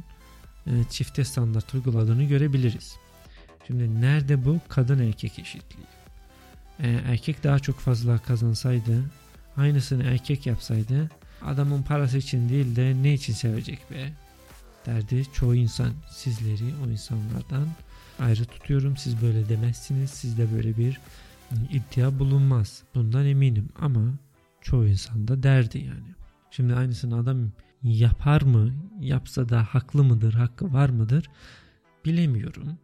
e, 0.67 0.71
çifte 0.89 1.23
standart 1.23 1.73
uyguladığını 1.73 2.23
görebiliriz. 2.23 2.95
Şimdi 3.67 4.01
nerede 4.01 4.45
bu 4.45 4.59
kadın 4.69 4.99
erkek 4.99 5.39
eşitliği? 5.39 5.87
E, 6.79 6.89
erkek 6.89 7.43
daha 7.43 7.59
çok 7.59 7.79
fazla 7.79 8.17
kazansaydı, 8.17 9.03
aynısını 9.57 10.03
erkek 10.03 10.45
yapsaydı, 10.45 11.09
adamın 11.45 11.83
parası 11.83 12.17
için 12.17 12.49
değil 12.49 12.75
de 12.75 13.03
ne 13.03 13.13
için 13.13 13.33
sevecek 13.33 13.91
be? 13.91 14.13
Derdi 14.85 15.25
çoğu 15.33 15.55
insan 15.55 15.91
sizleri 16.11 16.73
o 16.85 16.89
insanlardan 16.89 17.67
ayrı 18.19 18.45
tutuyorum. 18.45 18.97
Siz 18.97 19.21
böyle 19.21 19.49
demezsiniz 19.49 20.09
sizde 20.09 20.53
böyle 20.53 20.77
bir 20.77 20.99
iddia 21.71 22.19
bulunmaz. 22.19 22.83
Bundan 22.95 23.25
eminim 23.25 23.69
ama 23.79 24.01
çoğu 24.61 24.87
insan 24.87 25.27
da 25.27 25.43
derdi 25.43 25.77
yani. 25.77 26.15
Şimdi 26.51 26.75
aynısını 26.75 27.15
adam 27.15 27.51
yapar 27.83 28.41
mı 28.41 28.73
yapsa 28.99 29.49
da 29.49 29.63
haklı 29.63 30.03
mıdır 30.03 30.33
hakkı 30.33 30.73
var 30.73 30.89
mıdır 30.89 31.29
bilemiyorum. 32.05 32.77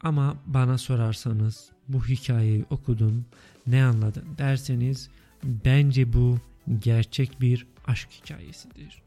Ama 0.00 0.36
bana 0.46 0.78
sorarsanız 0.78 1.70
bu 1.88 2.04
hikayeyi 2.04 2.64
okudum 2.70 3.24
ne 3.66 3.84
anladın 3.84 4.24
derseniz 4.38 5.10
bence 5.44 6.12
bu 6.12 6.38
gerçek 6.78 7.40
bir 7.40 7.66
aşk 7.86 8.08
hikayesidir. 8.10 9.02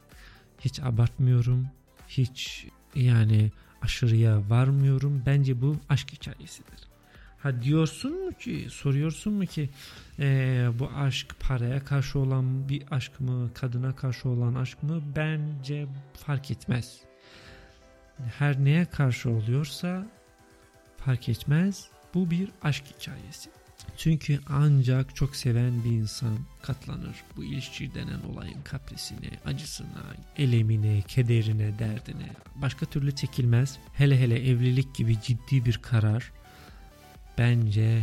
Hiç 0.60 0.80
abartmıyorum 0.80 1.66
hiç 2.10 2.66
yani 2.94 3.50
aşırıya 3.82 4.50
varmıyorum. 4.50 5.22
Bence 5.26 5.62
bu 5.62 5.76
aşk 5.88 6.12
hikayesidir. 6.12 6.90
Ha 7.38 7.62
diyorsun 7.62 8.24
mu 8.24 8.32
ki 8.32 8.66
soruyorsun 8.70 9.32
mu 9.32 9.46
ki 9.46 9.70
e, 10.18 10.68
bu 10.78 10.88
aşk 10.88 11.36
paraya 11.40 11.84
karşı 11.84 12.18
olan 12.18 12.68
bir 12.68 12.82
aşk 12.90 13.20
mı 13.20 13.50
kadına 13.54 13.96
karşı 13.96 14.28
olan 14.28 14.54
aşk 14.54 14.82
mı 14.82 15.02
bence 15.16 15.86
fark 16.26 16.50
etmez. 16.50 17.00
Her 18.38 18.64
neye 18.64 18.84
karşı 18.84 19.30
oluyorsa 19.30 20.06
fark 20.96 21.28
etmez 21.28 21.88
bu 22.14 22.30
bir 22.30 22.50
aşk 22.62 22.84
hikayesi. 22.86 23.50
Çünkü 23.96 24.40
ancak 24.48 25.16
çok 25.16 25.36
seven 25.36 25.84
bir 25.84 25.90
insan 25.90 26.38
katlanır 26.62 27.16
bu 27.36 27.44
ilişki 27.44 27.94
denen 27.94 28.20
olayın 28.32 28.62
kaprisine, 28.64 29.30
acısına, 29.44 30.04
elemine, 30.36 31.02
kederine, 31.02 31.78
derdine. 31.78 32.30
Başka 32.54 32.86
türlü 32.86 33.14
çekilmez. 33.16 33.78
Hele 33.92 34.20
hele 34.20 34.50
evlilik 34.50 34.94
gibi 34.94 35.20
ciddi 35.22 35.64
bir 35.64 35.78
karar. 35.78 36.32
Bence 37.38 38.02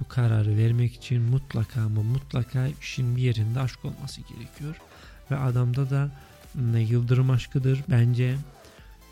bu 0.00 0.08
kararı 0.08 0.56
vermek 0.56 0.94
için 0.94 1.22
mutlaka 1.22 1.80
ama 1.80 2.02
mutlaka 2.02 2.68
işin 2.80 3.16
bir 3.16 3.22
yerinde 3.22 3.60
aşk 3.60 3.84
olması 3.84 4.20
gerekiyor. 4.20 4.76
Ve 5.30 5.36
adamda 5.36 5.90
da 5.90 6.10
ne 6.54 6.80
yıldırım 6.80 7.30
aşkıdır 7.30 7.84
bence. 7.90 8.36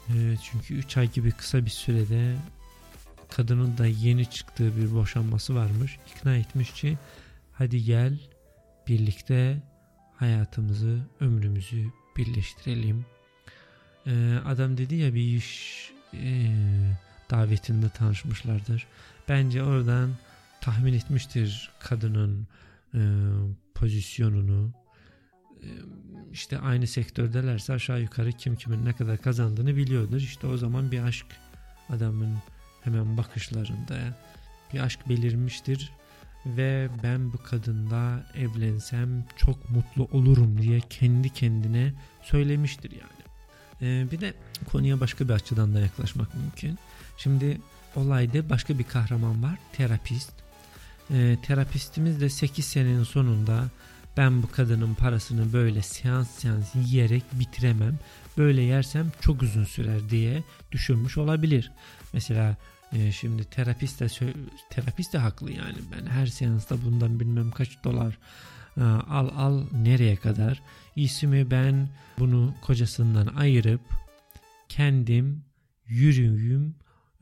E, 0.09 0.37
çünkü 0.43 0.75
3 0.75 0.97
ay 0.97 1.13
gibi 1.13 1.31
kısa 1.31 1.65
bir 1.65 1.71
sürede 1.71 2.37
kadının 3.31 3.79
da 3.79 3.87
yeni 3.87 4.31
çıktığı 4.31 4.77
bir 4.77 4.95
boşanması 4.95 5.55
varmış. 5.55 5.99
İkna 6.17 6.37
etmiş 6.37 6.73
ki 6.73 6.99
hadi 7.53 7.85
gel 7.85 8.19
birlikte 8.89 9.63
hayatımızı, 10.17 10.99
ömrümüzü 11.21 11.87
birleştirelim. 12.17 13.07
Ee, 14.07 14.39
adam 14.47 14.79
dedi 14.79 14.95
ya 14.95 15.15
bir 15.15 15.37
iş 15.37 15.93
e, 16.15 16.51
davetinde 17.31 17.89
tanışmışlardır. 17.89 18.87
Bence 19.29 19.63
oradan 19.63 20.11
tahmin 20.61 20.93
etmiştir 20.93 21.71
kadının 21.81 22.47
e, 22.95 23.01
pozisyonunu. 23.75 24.73
E, 25.63 25.69
işte 26.33 26.59
aynı 26.59 26.87
sektördelerse 26.87 27.73
aşağı 27.73 28.01
yukarı 28.01 28.33
kim 28.33 28.57
kimin 28.57 28.85
ne 28.85 28.93
kadar 28.93 29.19
kazandığını 29.19 29.77
biliyordur. 29.77 30.17
İşte 30.17 30.47
o 30.47 30.57
zaman 30.57 30.93
bir 30.93 31.01
aşk 31.01 31.27
adamın 31.89 32.39
hemen 32.85 33.17
bakışlarında 33.17 33.99
bir 34.73 34.81
aşk 34.81 35.09
belirmiştir 35.09 35.93
ve 36.47 36.89
ben 37.03 37.33
bu 37.33 37.43
kadınla 37.43 38.27
evlensem 38.35 39.25
çok 39.37 39.71
mutlu 39.71 40.05
olurum 40.05 40.63
diye 40.63 40.81
kendi 40.81 41.31
kendine 41.31 41.93
söylemiştir 42.23 42.91
yani. 42.91 43.21
Ee, 43.83 44.11
bir 44.11 44.21
de 44.21 44.35
konuya 44.73 45.01
başka 45.01 45.29
bir 45.29 45.33
açıdan 45.33 45.75
da 45.75 45.81
yaklaşmak 45.81 46.35
mümkün. 46.35 46.79
Şimdi 47.19 47.61
olayda 47.97 48.51
başka 48.51 48.79
bir 48.79 48.85
kahraman 48.85 49.43
var 49.43 49.59
terapist. 49.73 50.33
Ee, 51.11 51.37
terapistimiz 51.43 52.21
de 52.21 52.29
8 52.29 52.65
senenin 52.65 53.05
sonunda 53.05 53.65
ben 54.17 54.43
bu 54.43 54.51
kadının 54.51 54.95
parasını 54.95 55.53
böyle 55.53 55.83
seans 55.83 56.31
seans 56.31 56.75
yiyerek 56.75 57.23
bitiremem. 57.33 57.99
Böyle 58.41 58.63
yersem 58.63 59.13
çok 59.21 59.43
uzun 59.43 59.65
sürer 59.65 60.11
diye 60.11 60.43
düşünmüş 60.73 61.19
olabilir. 61.19 61.73
Mesela 62.13 62.57
e, 62.93 63.13
şimdi 63.13 63.45
terapist 63.45 64.01
de 64.01 64.33
terapist 64.71 65.13
de 65.13 65.19
haklı 65.19 65.53
yani 65.53 65.77
ben 65.93 66.07
her 66.07 66.27
seansta 66.27 66.77
bundan 66.85 67.21
bilmem 67.21 67.51
kaç 67.51 67.85
dolar 67.85 68.19
e, 68.77 68.83
al 68.83 69.29
al 69.37 69.65
nereye 69.73 70.17
kadar 70.17 70.63
ismi 70.97 71.51
ben 71.51 71.89
bunu 72.19 72.55
kocasından 72.63 73.27
ayırıp 73.27 73.81
kendim 74.69 75.45
yürüyüm 75.87 76.75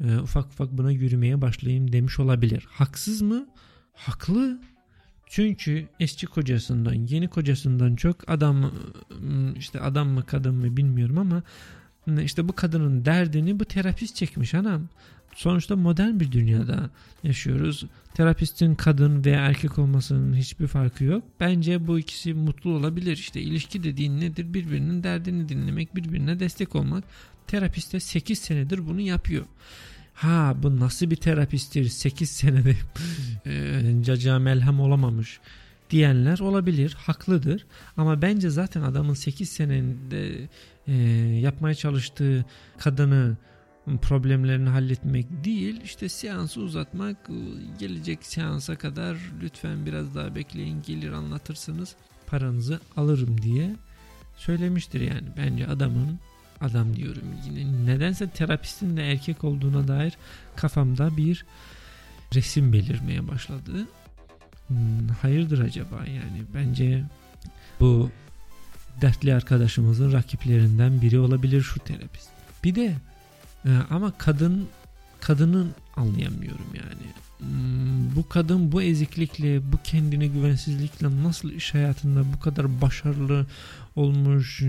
e, 0.04 0.16
ufak 0.16 0.46
ufak 0.46 0.72
buna 0.72 0.90
yürümeye 0.90 1.40
başlayayım 1.40 1.92
demiş 1.92 2.18
olabilir. 2.18 2.66
Haksız 2.70 3.22
mı? 3.22 3.46
Haklı. 3.92 4.60
Çünkü 5.28 5.86
eski 6.00 6.26
kocasından, 6.26 6.94
yeni 6.94 7.28
kocasından 7.28 7.96
çok 7.96 8.30
adam 8.30 8.72
işte 9.56 9.80
adam 9.80 10.08
mı 10.08 10.26
kadın 10.26 10.54
mı 10.54 10.76
bilmiyorum 10.76 11.18
ama 11.18 11.42
işte 12.22 12.48
bu 12.48 12.52
kadının 12.52 13.04
derdini 13.04 13.60
bu 13.60 13.64
terapist 13.64 14.16
çekmiş 14.16 14.54
anam. 14.54 14.88
Sonuçta 15.34 15.76
modern 15.76 16.20
bir 16.20 16.32
dünyada 16.32 16.90
yaşıyoruz. 17.22 17.84
Terapistin 18.14 18.74
kadın 18.74 19.24
veya 19.24 19.40
erkek 19.40 19.78
olmasının 19.78 20.34
hiçbir 20.34 20.66
farkı 20.66 21.04
yok. 21.04 21.24
Bence 21.40 21.86
bu 21.86 21.98
ikisi 21.98 22.34
mutlu 22.34 22.70
olabilir. 22.70 23.12
İşte 23.12 23.40
ilişki 23.40 23.82
dediğin 23.82 24.20
nedir? 24.20 24.54
Birbirinin 24.54 25.02
derdini 25.02 25.48
dinlemek, 25.48 25.96
birbirine 25.96 26.40
destek 26.40 26.74
olmak. 26.74 27.04
Terapist 27.46 27.92
de 27.92 28.00
8 28.00 28.38
senedir 28.38 28.86
bunu 28.86 29.00
yapıyor. 29.00 29.44
Ha 30.18 30.54
bu 30.62 30.80
nasıl 30.80 31.10
bir 31.10 31.16
terapisttir 31.16 31.88
8 31.88 32.30
senede 32.30 32.76
e, 33.46 33.82
caca 34.02 34.38
melhem 34.38 34.80
olamamış 34.80 35.40
diyenler 35.90 36.38
olabilir, 36.38 36.96
haklıdır. 36.98 37.66
Ama 37.96 38.22
bence 38.22 38.50
zaten 38.50 38.82
adamın 38.82 39.14
8 39.14 39.48
senede 39.48 40.48
yapmaya 41.40 41.74
çalıştığı 41.74 42.44
kadını 42.78 43.36
problemlerini 44.02 44.68
halletmek 44.68 45.26
değil 45.44 45.80
işte 45.84 46.08
seansı 46.08 46.60
uzatmak 46.60 47.16
gelecek 47.78 48.26
seansa 48.26 48.76
kadar 48.76 49.16
lütfen 49.42 49.86
biraz 49.86 50.14
daha 50.14 50.34
bekleyin 50.34 50.82
gelir 50.86 51.12
anlatırsınız 51.12 51.94
paranızı 52.26 52.80
alırım 52.96 53.42
diye 53.42 53.76
söylemiştir 54.36 55.00
yani 55.00 55.28
bence 55.36 55.66
adamın 55.66 56.18
adam 56.60 56.96
diyorum. 56.96 57.22
Yine 57.44 57.86
nedense 57.86 58.30
terapistin 58.30 58.96
de 58.96 59.10
erkek 59.10 59.44
olduğuna 59.44 59.88
dair 59.88 60.12
kafamda 60.56 61.16
bir 61.16 61.44
resim 62.34 62.72
belirmeye 62.72 63.28
başladı. 63.28 63.88
Hmm, 64.68 65.08
hayırdır 65.22 65.64
acaba? 65.64 65.96
Yani 65.96 66.42
bence 66.54 67.04
bu 67.80 68.10
dertli 69.00 69.34
arkadaşımızın 69.34 70.12
rakiplerinden 70.12 71.02
biri 71.02 71.18
olabilir 71.18 71.62
şu 71.62 71.80
terapist. 71.80 72.28
Bir 72.64 72.74
de 72.74 72.96
ee, 73.66 73.70
ama 73.90 74.12
kadın 74.18 74.68
kadının 75.20 75.74
anlayamıyorum 75.96 76.66
yani. 76.74 77.12
Hmm, 77.38 78.16
bu 78.16 78.28
kadın 78.28 78.72
bu 78.72 78.82
eziklikle, 78.82 79.72
bu 79.72 79.76
kendine 79.84 80.26
güvensizlikle 80.26 81.22
nasıl 81.22 81.50
iş 81.50 81.74
hayatında 81.74 82.24
bu 82.34 82.40
kadar 82.40 82.80
başarılı 82.80 83.46
olmuş, 83.96 84.62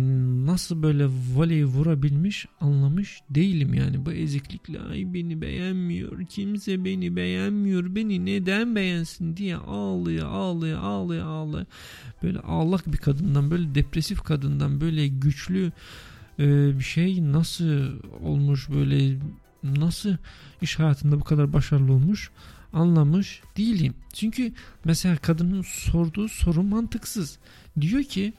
nasıl 0.45 0.83
böyle 0.83 1.07
voley 1.35 1.65
vurabilmiş 1.65 2.45
anlamış 2.61 3.21
değilim 3.29 3.73
yani. 3.73 4.05
Bu 4.05 4.11
eziklikle 4.11 4.79
ay 4.79 5.13
beni 5.13 5.41
beğenmiyor, 5.41 6.25
kimse 6.25 6.85
beni 6.85 7.15
beğenmiyor, 7.15 7.95
beni 7.95 8.25
neden 8.25 8.75
beğensin 8.75 9.37
diye 9.37 9.55
ağlıyor, 9.55 10.27
ağlıyor, 10.27 10.79
ağlıyor, 10.79 11.25
ağlıyor. 11.25 11.65
Böyle 12.23 12.39
ağlak 12.39 12.93
bir 12.93 12.97
kadından, 12.97 13.51
böyle 13.51 13.75
depresif 13.75 14.21
kadından, 14.21 14.81
böyle 14.81 15.07
güçlü 15.07 15.71
e, 16.39 16.77
bir 16.79 16.83
şey 16.83 17.31
nasıl 17.31 17.87
olmuş 18.21 18.69
böyle 18.69 19.19
nasıl 19.63 20.17
iş 20.61 20.79
hayatında 20.79 21.19
bu 21.19 21.23
kadar 21.23 21.53
başarılı 21.53 21.93
olmuş 21.93 22.31
anlamış 22.73 23.41
değilim. 23.57 23.93
Çünkü 24.13 24.53
mesela 24.83 25.17
kadının 25.17 25.61
sorduğu 25.61 26.27
soru 26.27 26.63
mantıksız. 26.63 27.39
Diyor 27.81 28.03
ki 28.03 28.33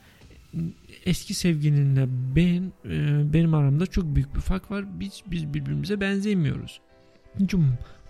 eski 1.05 1.33
sevgilinle 1.33 2.07
ben 2.35 2.71
e, 2.85 3.33
benim 3.33 3.53
aramda 3.53 3.85
çok 3.85 4.15
büyük 4.15 4.35
bir 4.35 4.41
fark 4.41 4.71
var. 4.71 4.99
Biz 4.99 5.21
biz 5.25 5.53
birbirimize 5.53 6.01
benzemiyoruz. 6.01 6.81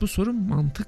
Bu 0.01 0.07
soru 0.07 0.33
mantık 0.33 0.87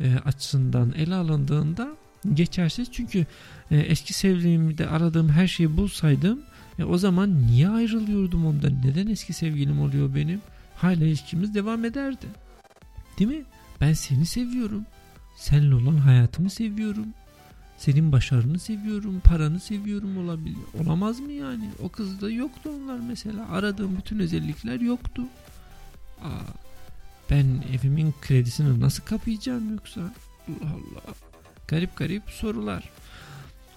e, 0.00 0.14
açısından 0.24 0.92
ele 0.92 1.14
alındığında 1.14 1.88
geçersiz. 2.34 2.92
Çünkü 2.92 3.26
e, 3.70 3.76
eski 3.76 4.12
sevgilimde 4.12 4.88
aradığım 4.88 5.28
her 5.28 5.46
şeyi 5.46 5.76
bulsaydım 5.76 6.42
o 6.88 6.98
zaman 6.98 7.46
niye 7.46 7.68
ayrılıyordum 7.68 8.46
ondan? 8.46 8.82
Neden 8.84 9.06
eski 9.06 9.32
sevgilim 9.32 9.80
oluyor 9.80 10.14
benim? 10.14 10.40
Hala 10.76 11.04
ilişkimiz 11.04 11.54
devam 11.54 11.84
ederdi. 11.84 12.26
Değil 13.18 13.30
mi? 13.30 13.44
Ben 13.82 13.92
seni 13.92 14.26
seviyorum. 14.26 14.86
Seninle 15.36 15.74
olan 15.74 15.96
hayatımı 15.96 16.50
seviyorum. 16.50 17.06
Senin 17.78 18.12
başarını 18.12 18.58
seviyorum, 18.58 19.20
paranı 19.20 19.60
seviyorum 19.60 20.18
olabilir. 20.18 20.56
Olamaz 20.80 21.20
mı 21.20 21.32
yani? 21.32 21.70
O 21.82 21.88
kızda 21.88 22.30
yoktu 22.30 22.70
onlar 22.70 22.98
mesela. 22.98 23.48
Aradığım 23.48 23.96
bütün 23.96 24.18
özellikler 24.18 24.80
yoktu. 24.80 25.22
Aa, 26.22 26.52
ben 27.30 27.46
evimin 27.72 28.14
kredisini 28.20 28.80
nasıl 28.80 29.04
kapayacağım 29.04 29.72
yoksa? 29.72 30.00
Allah 30.48 30.70
Allah. 30.70 31.14
Garip 31.68 31.96
garip 31.96 32.22
sorular. 32.30 32.90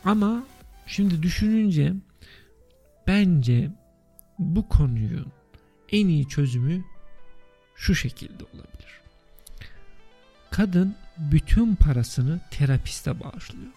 Ama 0.04 0.44
şimdi 0.88 1.24
düşününce 1.24 1.94
Bence 3.08 3.72
bu 4.39 4.70
konuyu 4.70 5.26
en 5.91 6.08
iyi 6.08 6.28
çözümü 6.28 6.84
şu 7.76 7.96
şekilde 7.96 8.44
olabilir. 8.44 9.02
Kadın 10.56 10.96
bütün 11.18 11.76
parasını 11.76 12.39
terapiste 12.52 13.20
bağışlıyor. 13.20 13.72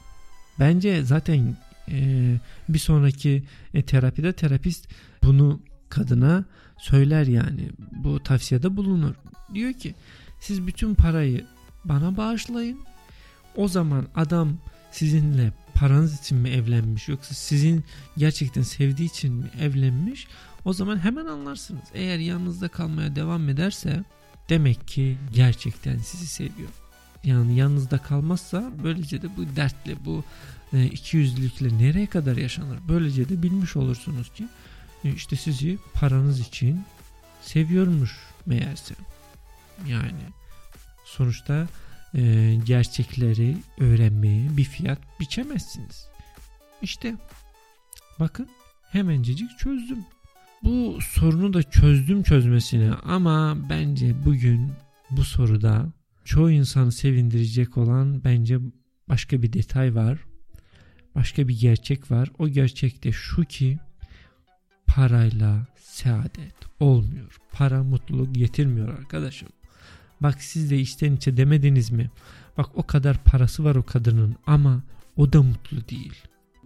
Bence 0.59 1.05
zaten 1.05 1.57
e, 1.89 2.35
bir 2.69 2.79
sonraki 2.79 3.45
e, 3.75 3.83
terapide 3.83 4.33
terapist 4.33 4.89
bunu 5.23 5.61
kadına 5.89 6.45
söyler 6.77 7.27
yani 7.27 7.71
bu 7.93 8.23
tavsiyede 8.23 8.77
bulunur. 8.77 9.15
Diyor 9.55 9.73
ki 9.73 9.95
siz 10.41 10.67
bütün 10.67 10.95
parayı 10.95 11.47
bana 11.85 12.17
bağışlayın. 12.17 12.79
O 13.57 13.69
zaman 13.69 14.07
adam 14.15 14.59
sizinle 14.93 15.53
paranız 15.75 16.21
için 16.21 16.39
mi 16.39 16.49
evlenmiş 16.49 17.09
yoksa 17.09 17.35
sizin 17.35 17.85
gerçekten 18.17 18.63
sevdiği 18.63 19.09
için 19.09 19.35
mi 19.35 19.51
evlenmiş 19.61 20.27
o 20.65 20.73
zaman 20.73 20.99
hemen 20.99 21.27
anlarsınız. 21.27 21.85
Eğer 21.95 22.19
yanınızda 22.19 22.69
kalmaya 22.69 23.17
devam 23.17 23.49
ederse 23.49 24.05
demek 24.49 24.89
ki 24.89 25.19
gerçekten 25.33 25.99
sizi 25.99 26.27
seviyor. 26.27 26.69
yani 27.25 27.57
yanınızda 27.57 27.99
kalmazsa 27.99 28.73
böylece 28.85 29.23
de 29.23 29.37
bu 29.37 29.57
dertle 29.57 30.05
bu 30.05 30.25
e, 30.73 30.85
iki 30.85 31.17
yüzlülükle 31.17 31.79
nereye 31.79 32.07
kadar 32.07 32.37
yaşanır? 32.37 32.79
Böylece 32.89 33.29
de 33.29 33.43
bilmiş 33.43 33.77
olursunuz 33.77 34.33
ki 34.33 34.49
e, 35.05 35.13
işte 35.15 35.37
sizi 35.37 35.79
paranız 35.95 36.41
için 36.41 36.85
seviyormuş 37.43 38.17
meğerse. 38.47 38.95
Yani 39.89 40.23
sonuçta 41.05 41.69
e, 42.15 42.55
gerçekleri 42.67 43.57
öğrenmeye 43.79 44.57
bir 44.57 44.65
fiyat 44.65 44.99
biçemezsiniz. 45.21 46.09
İşte 46.83 47.15
bakın 48.21 48.49
hemencecik 48.93 49.59
çözdüm. 49.59 50.05
Bu 50.65 50.99
sorunu 51.01 51.53
da 51.53 51.63
çözdüm 51.63 52.23
çözmesine 52.23 52.93
ama 52.93 53.57
bence 53.71 54.25
bugün 54.25 54.73
bu 55.11 55.25
soruda 55.25 55.93
çoğu 56.25 56.51
insanı 56.51 56.93
sevindirecek 56.93 57.77
olan 57.77 58.25
bence 58.25 58.59
başka 59.09 59.43
bir 59.43 59.53
detay 59.53 59.95
var. 59.95 60.19
Başka 61.15 61.49
bir 61.49 61.61
gerçek 61.61 62.11
var. 62.11 62.31
O 62.39 62.49
gerçek 62.49 63.05
de 63.05 63.13
şu 63.13 63.45
ki 63.45 63.79
parayla 64.87 65.67
saadet 65.77 66.55
olmuyor. 66.81 67.37
Para 67.53 67.85
mutluluk 67.85 68.35
getirmiyor 68.35 68.99
arkadaşım. 68.99 69.49
Bak 70.21 70.43
siz 70.43 70.71
de 70.71 70.79
içten 70.79 71.13
içe 71.13 71.37
demediniz 71.37 71.91
mi? 71.91 72.11
Bak 72.57 72.71
o 72.75 72.87
kadar 72.87 73.25
parası 73.25 73.65
var 73.65 73.75
o 73.75 73.83
kadının 73.83 74.37
ama 74.47 74.83
o 75.17 75.33
da 75.33 75.43
mutlu 75.43 75.89
değil. 75.89 76.15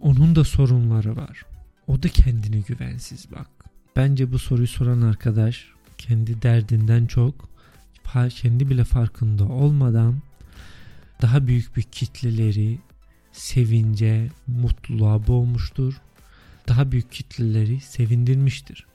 Onun 0.01 0.35
da 0.35 0.43
sorunları 0.43 1.15
var. 1.15 1.45
O 1.87 2.03
da 2.03 2.07
kendine 2.07 2.59
güvensiz 2.59 3.31
bak. 3.31 3.47
Bence 3.95 4.31
bu 4.31 4.39
soruyu 4.39 4.67
soran 4.67 5.01
arkadaş 5.01 5.67
kendi 5.97 6.41
derdinden 6.41 7.05
çok 7.05 7.49
kendi 8.29 8.69
bile 8.69 8.83
farkında 8.83 9.43
olmadan 9.43 10.15
daha 11.21 11.47
büyük 11.47 11.77
bir 11.77 11.81
kitleleri 11.81 12.79
sevince, 13.31 14.29
mutluluğa 14.47 15.27
boğmuştur. 15.27 16.01
Daha 16.67 16.91
büyük 16.91 17.11
kitleleri 17.11 17.79
sevindirmiştir. 17.79 18.85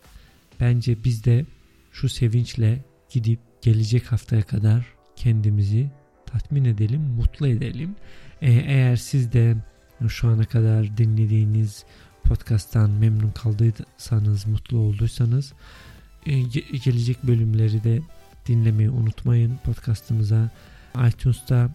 Bence 0.61 1.05
biz 1.05 1.25
de 1.25 1.47
şu 1.93 2.09
sevinçle 2.09 2.85
gidip 3.11 3.41
gelecek 3.63 4.13
haftaya 4.13 4.43
kadar 4.43 4.87
kendimizi 5.17 5.91
tatmin 6.27 6.65
edelim, 6.65 7.01
mutlu 7.01 7.49
edelim. 7.49 7.97
Ee, 8.43 8.53
eğer 8.53 8.97
siz 8.97 9.33
de 9.33 9.57
şu 10.09 10.29
ana 10.29 10.45
kadar 10.45 10.97
dinlediğiniz 10.97 11.85
podcast'tan 12.29 12.91
memnun 12.91 13.31
kaldıysanız, 13.31 14.47
mutlu 14.47 14.79
olduysanız 14.79 15.53
e, 16.27 16.41
gelecek 16.85 17.25
bölümleri 17.25 17.85
de 17.85 18.01
dinlemeyi 18.47 18.91
unutmayın. 18.91 19.59
Podcast'ımıza 19.65 20.51
iTunes'ta, 21.09 21.71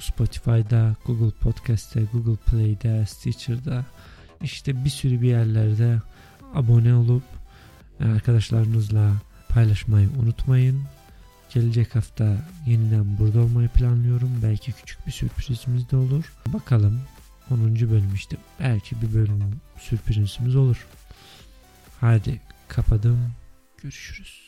Spotify'da, 0.00 0.96
Google 1.06 1.30
Podcast'te, 1.30 2.02
Google 2.12 2.36
Play'de, 2.36 3.06
Stitcher'da 3.06 3.84
işte 4.42 4.84
bir 4.84 4.90
sürü 4.90 5.22
bir 5.22 5.28
yerlerde 5.28 6.00
abone 6.54 6.94
olup 6.94 7.24
e, 8.00 8.04
arkadaşlarınızla 8.04 9.12
paylaşmayı 9.48 10.08
unutmayın. 10.22 10.82
Gelecek 11.54 11.94
hafta 11.94 12.36
yeniden 12.66 13.18
burada 13.18 13.40
olmayı 13.40 13.68
planlıyorum. 13.68 14.30
Belki 14.42 14.72
küçük 14.72 15.06
bir 15.06 15.12
sürprizimiz 15.12 15.90
de 15.90 15.96
olur. 15.96 16.32
Bakalım 16.46 17.00
10. 17.50 17.74
bölüm 17.90 18.14
işte. 18.14 18.36
Belki 18.60 19.02
bir 19.02 19.14
bölüm 19.14 19.60
sürprizimiz 19.80 20.56
olur. 20.56 20.86
Hadi 22.00 22.40
kapadım. 22.68 23.32
Görüşürüz. 23.82 24.43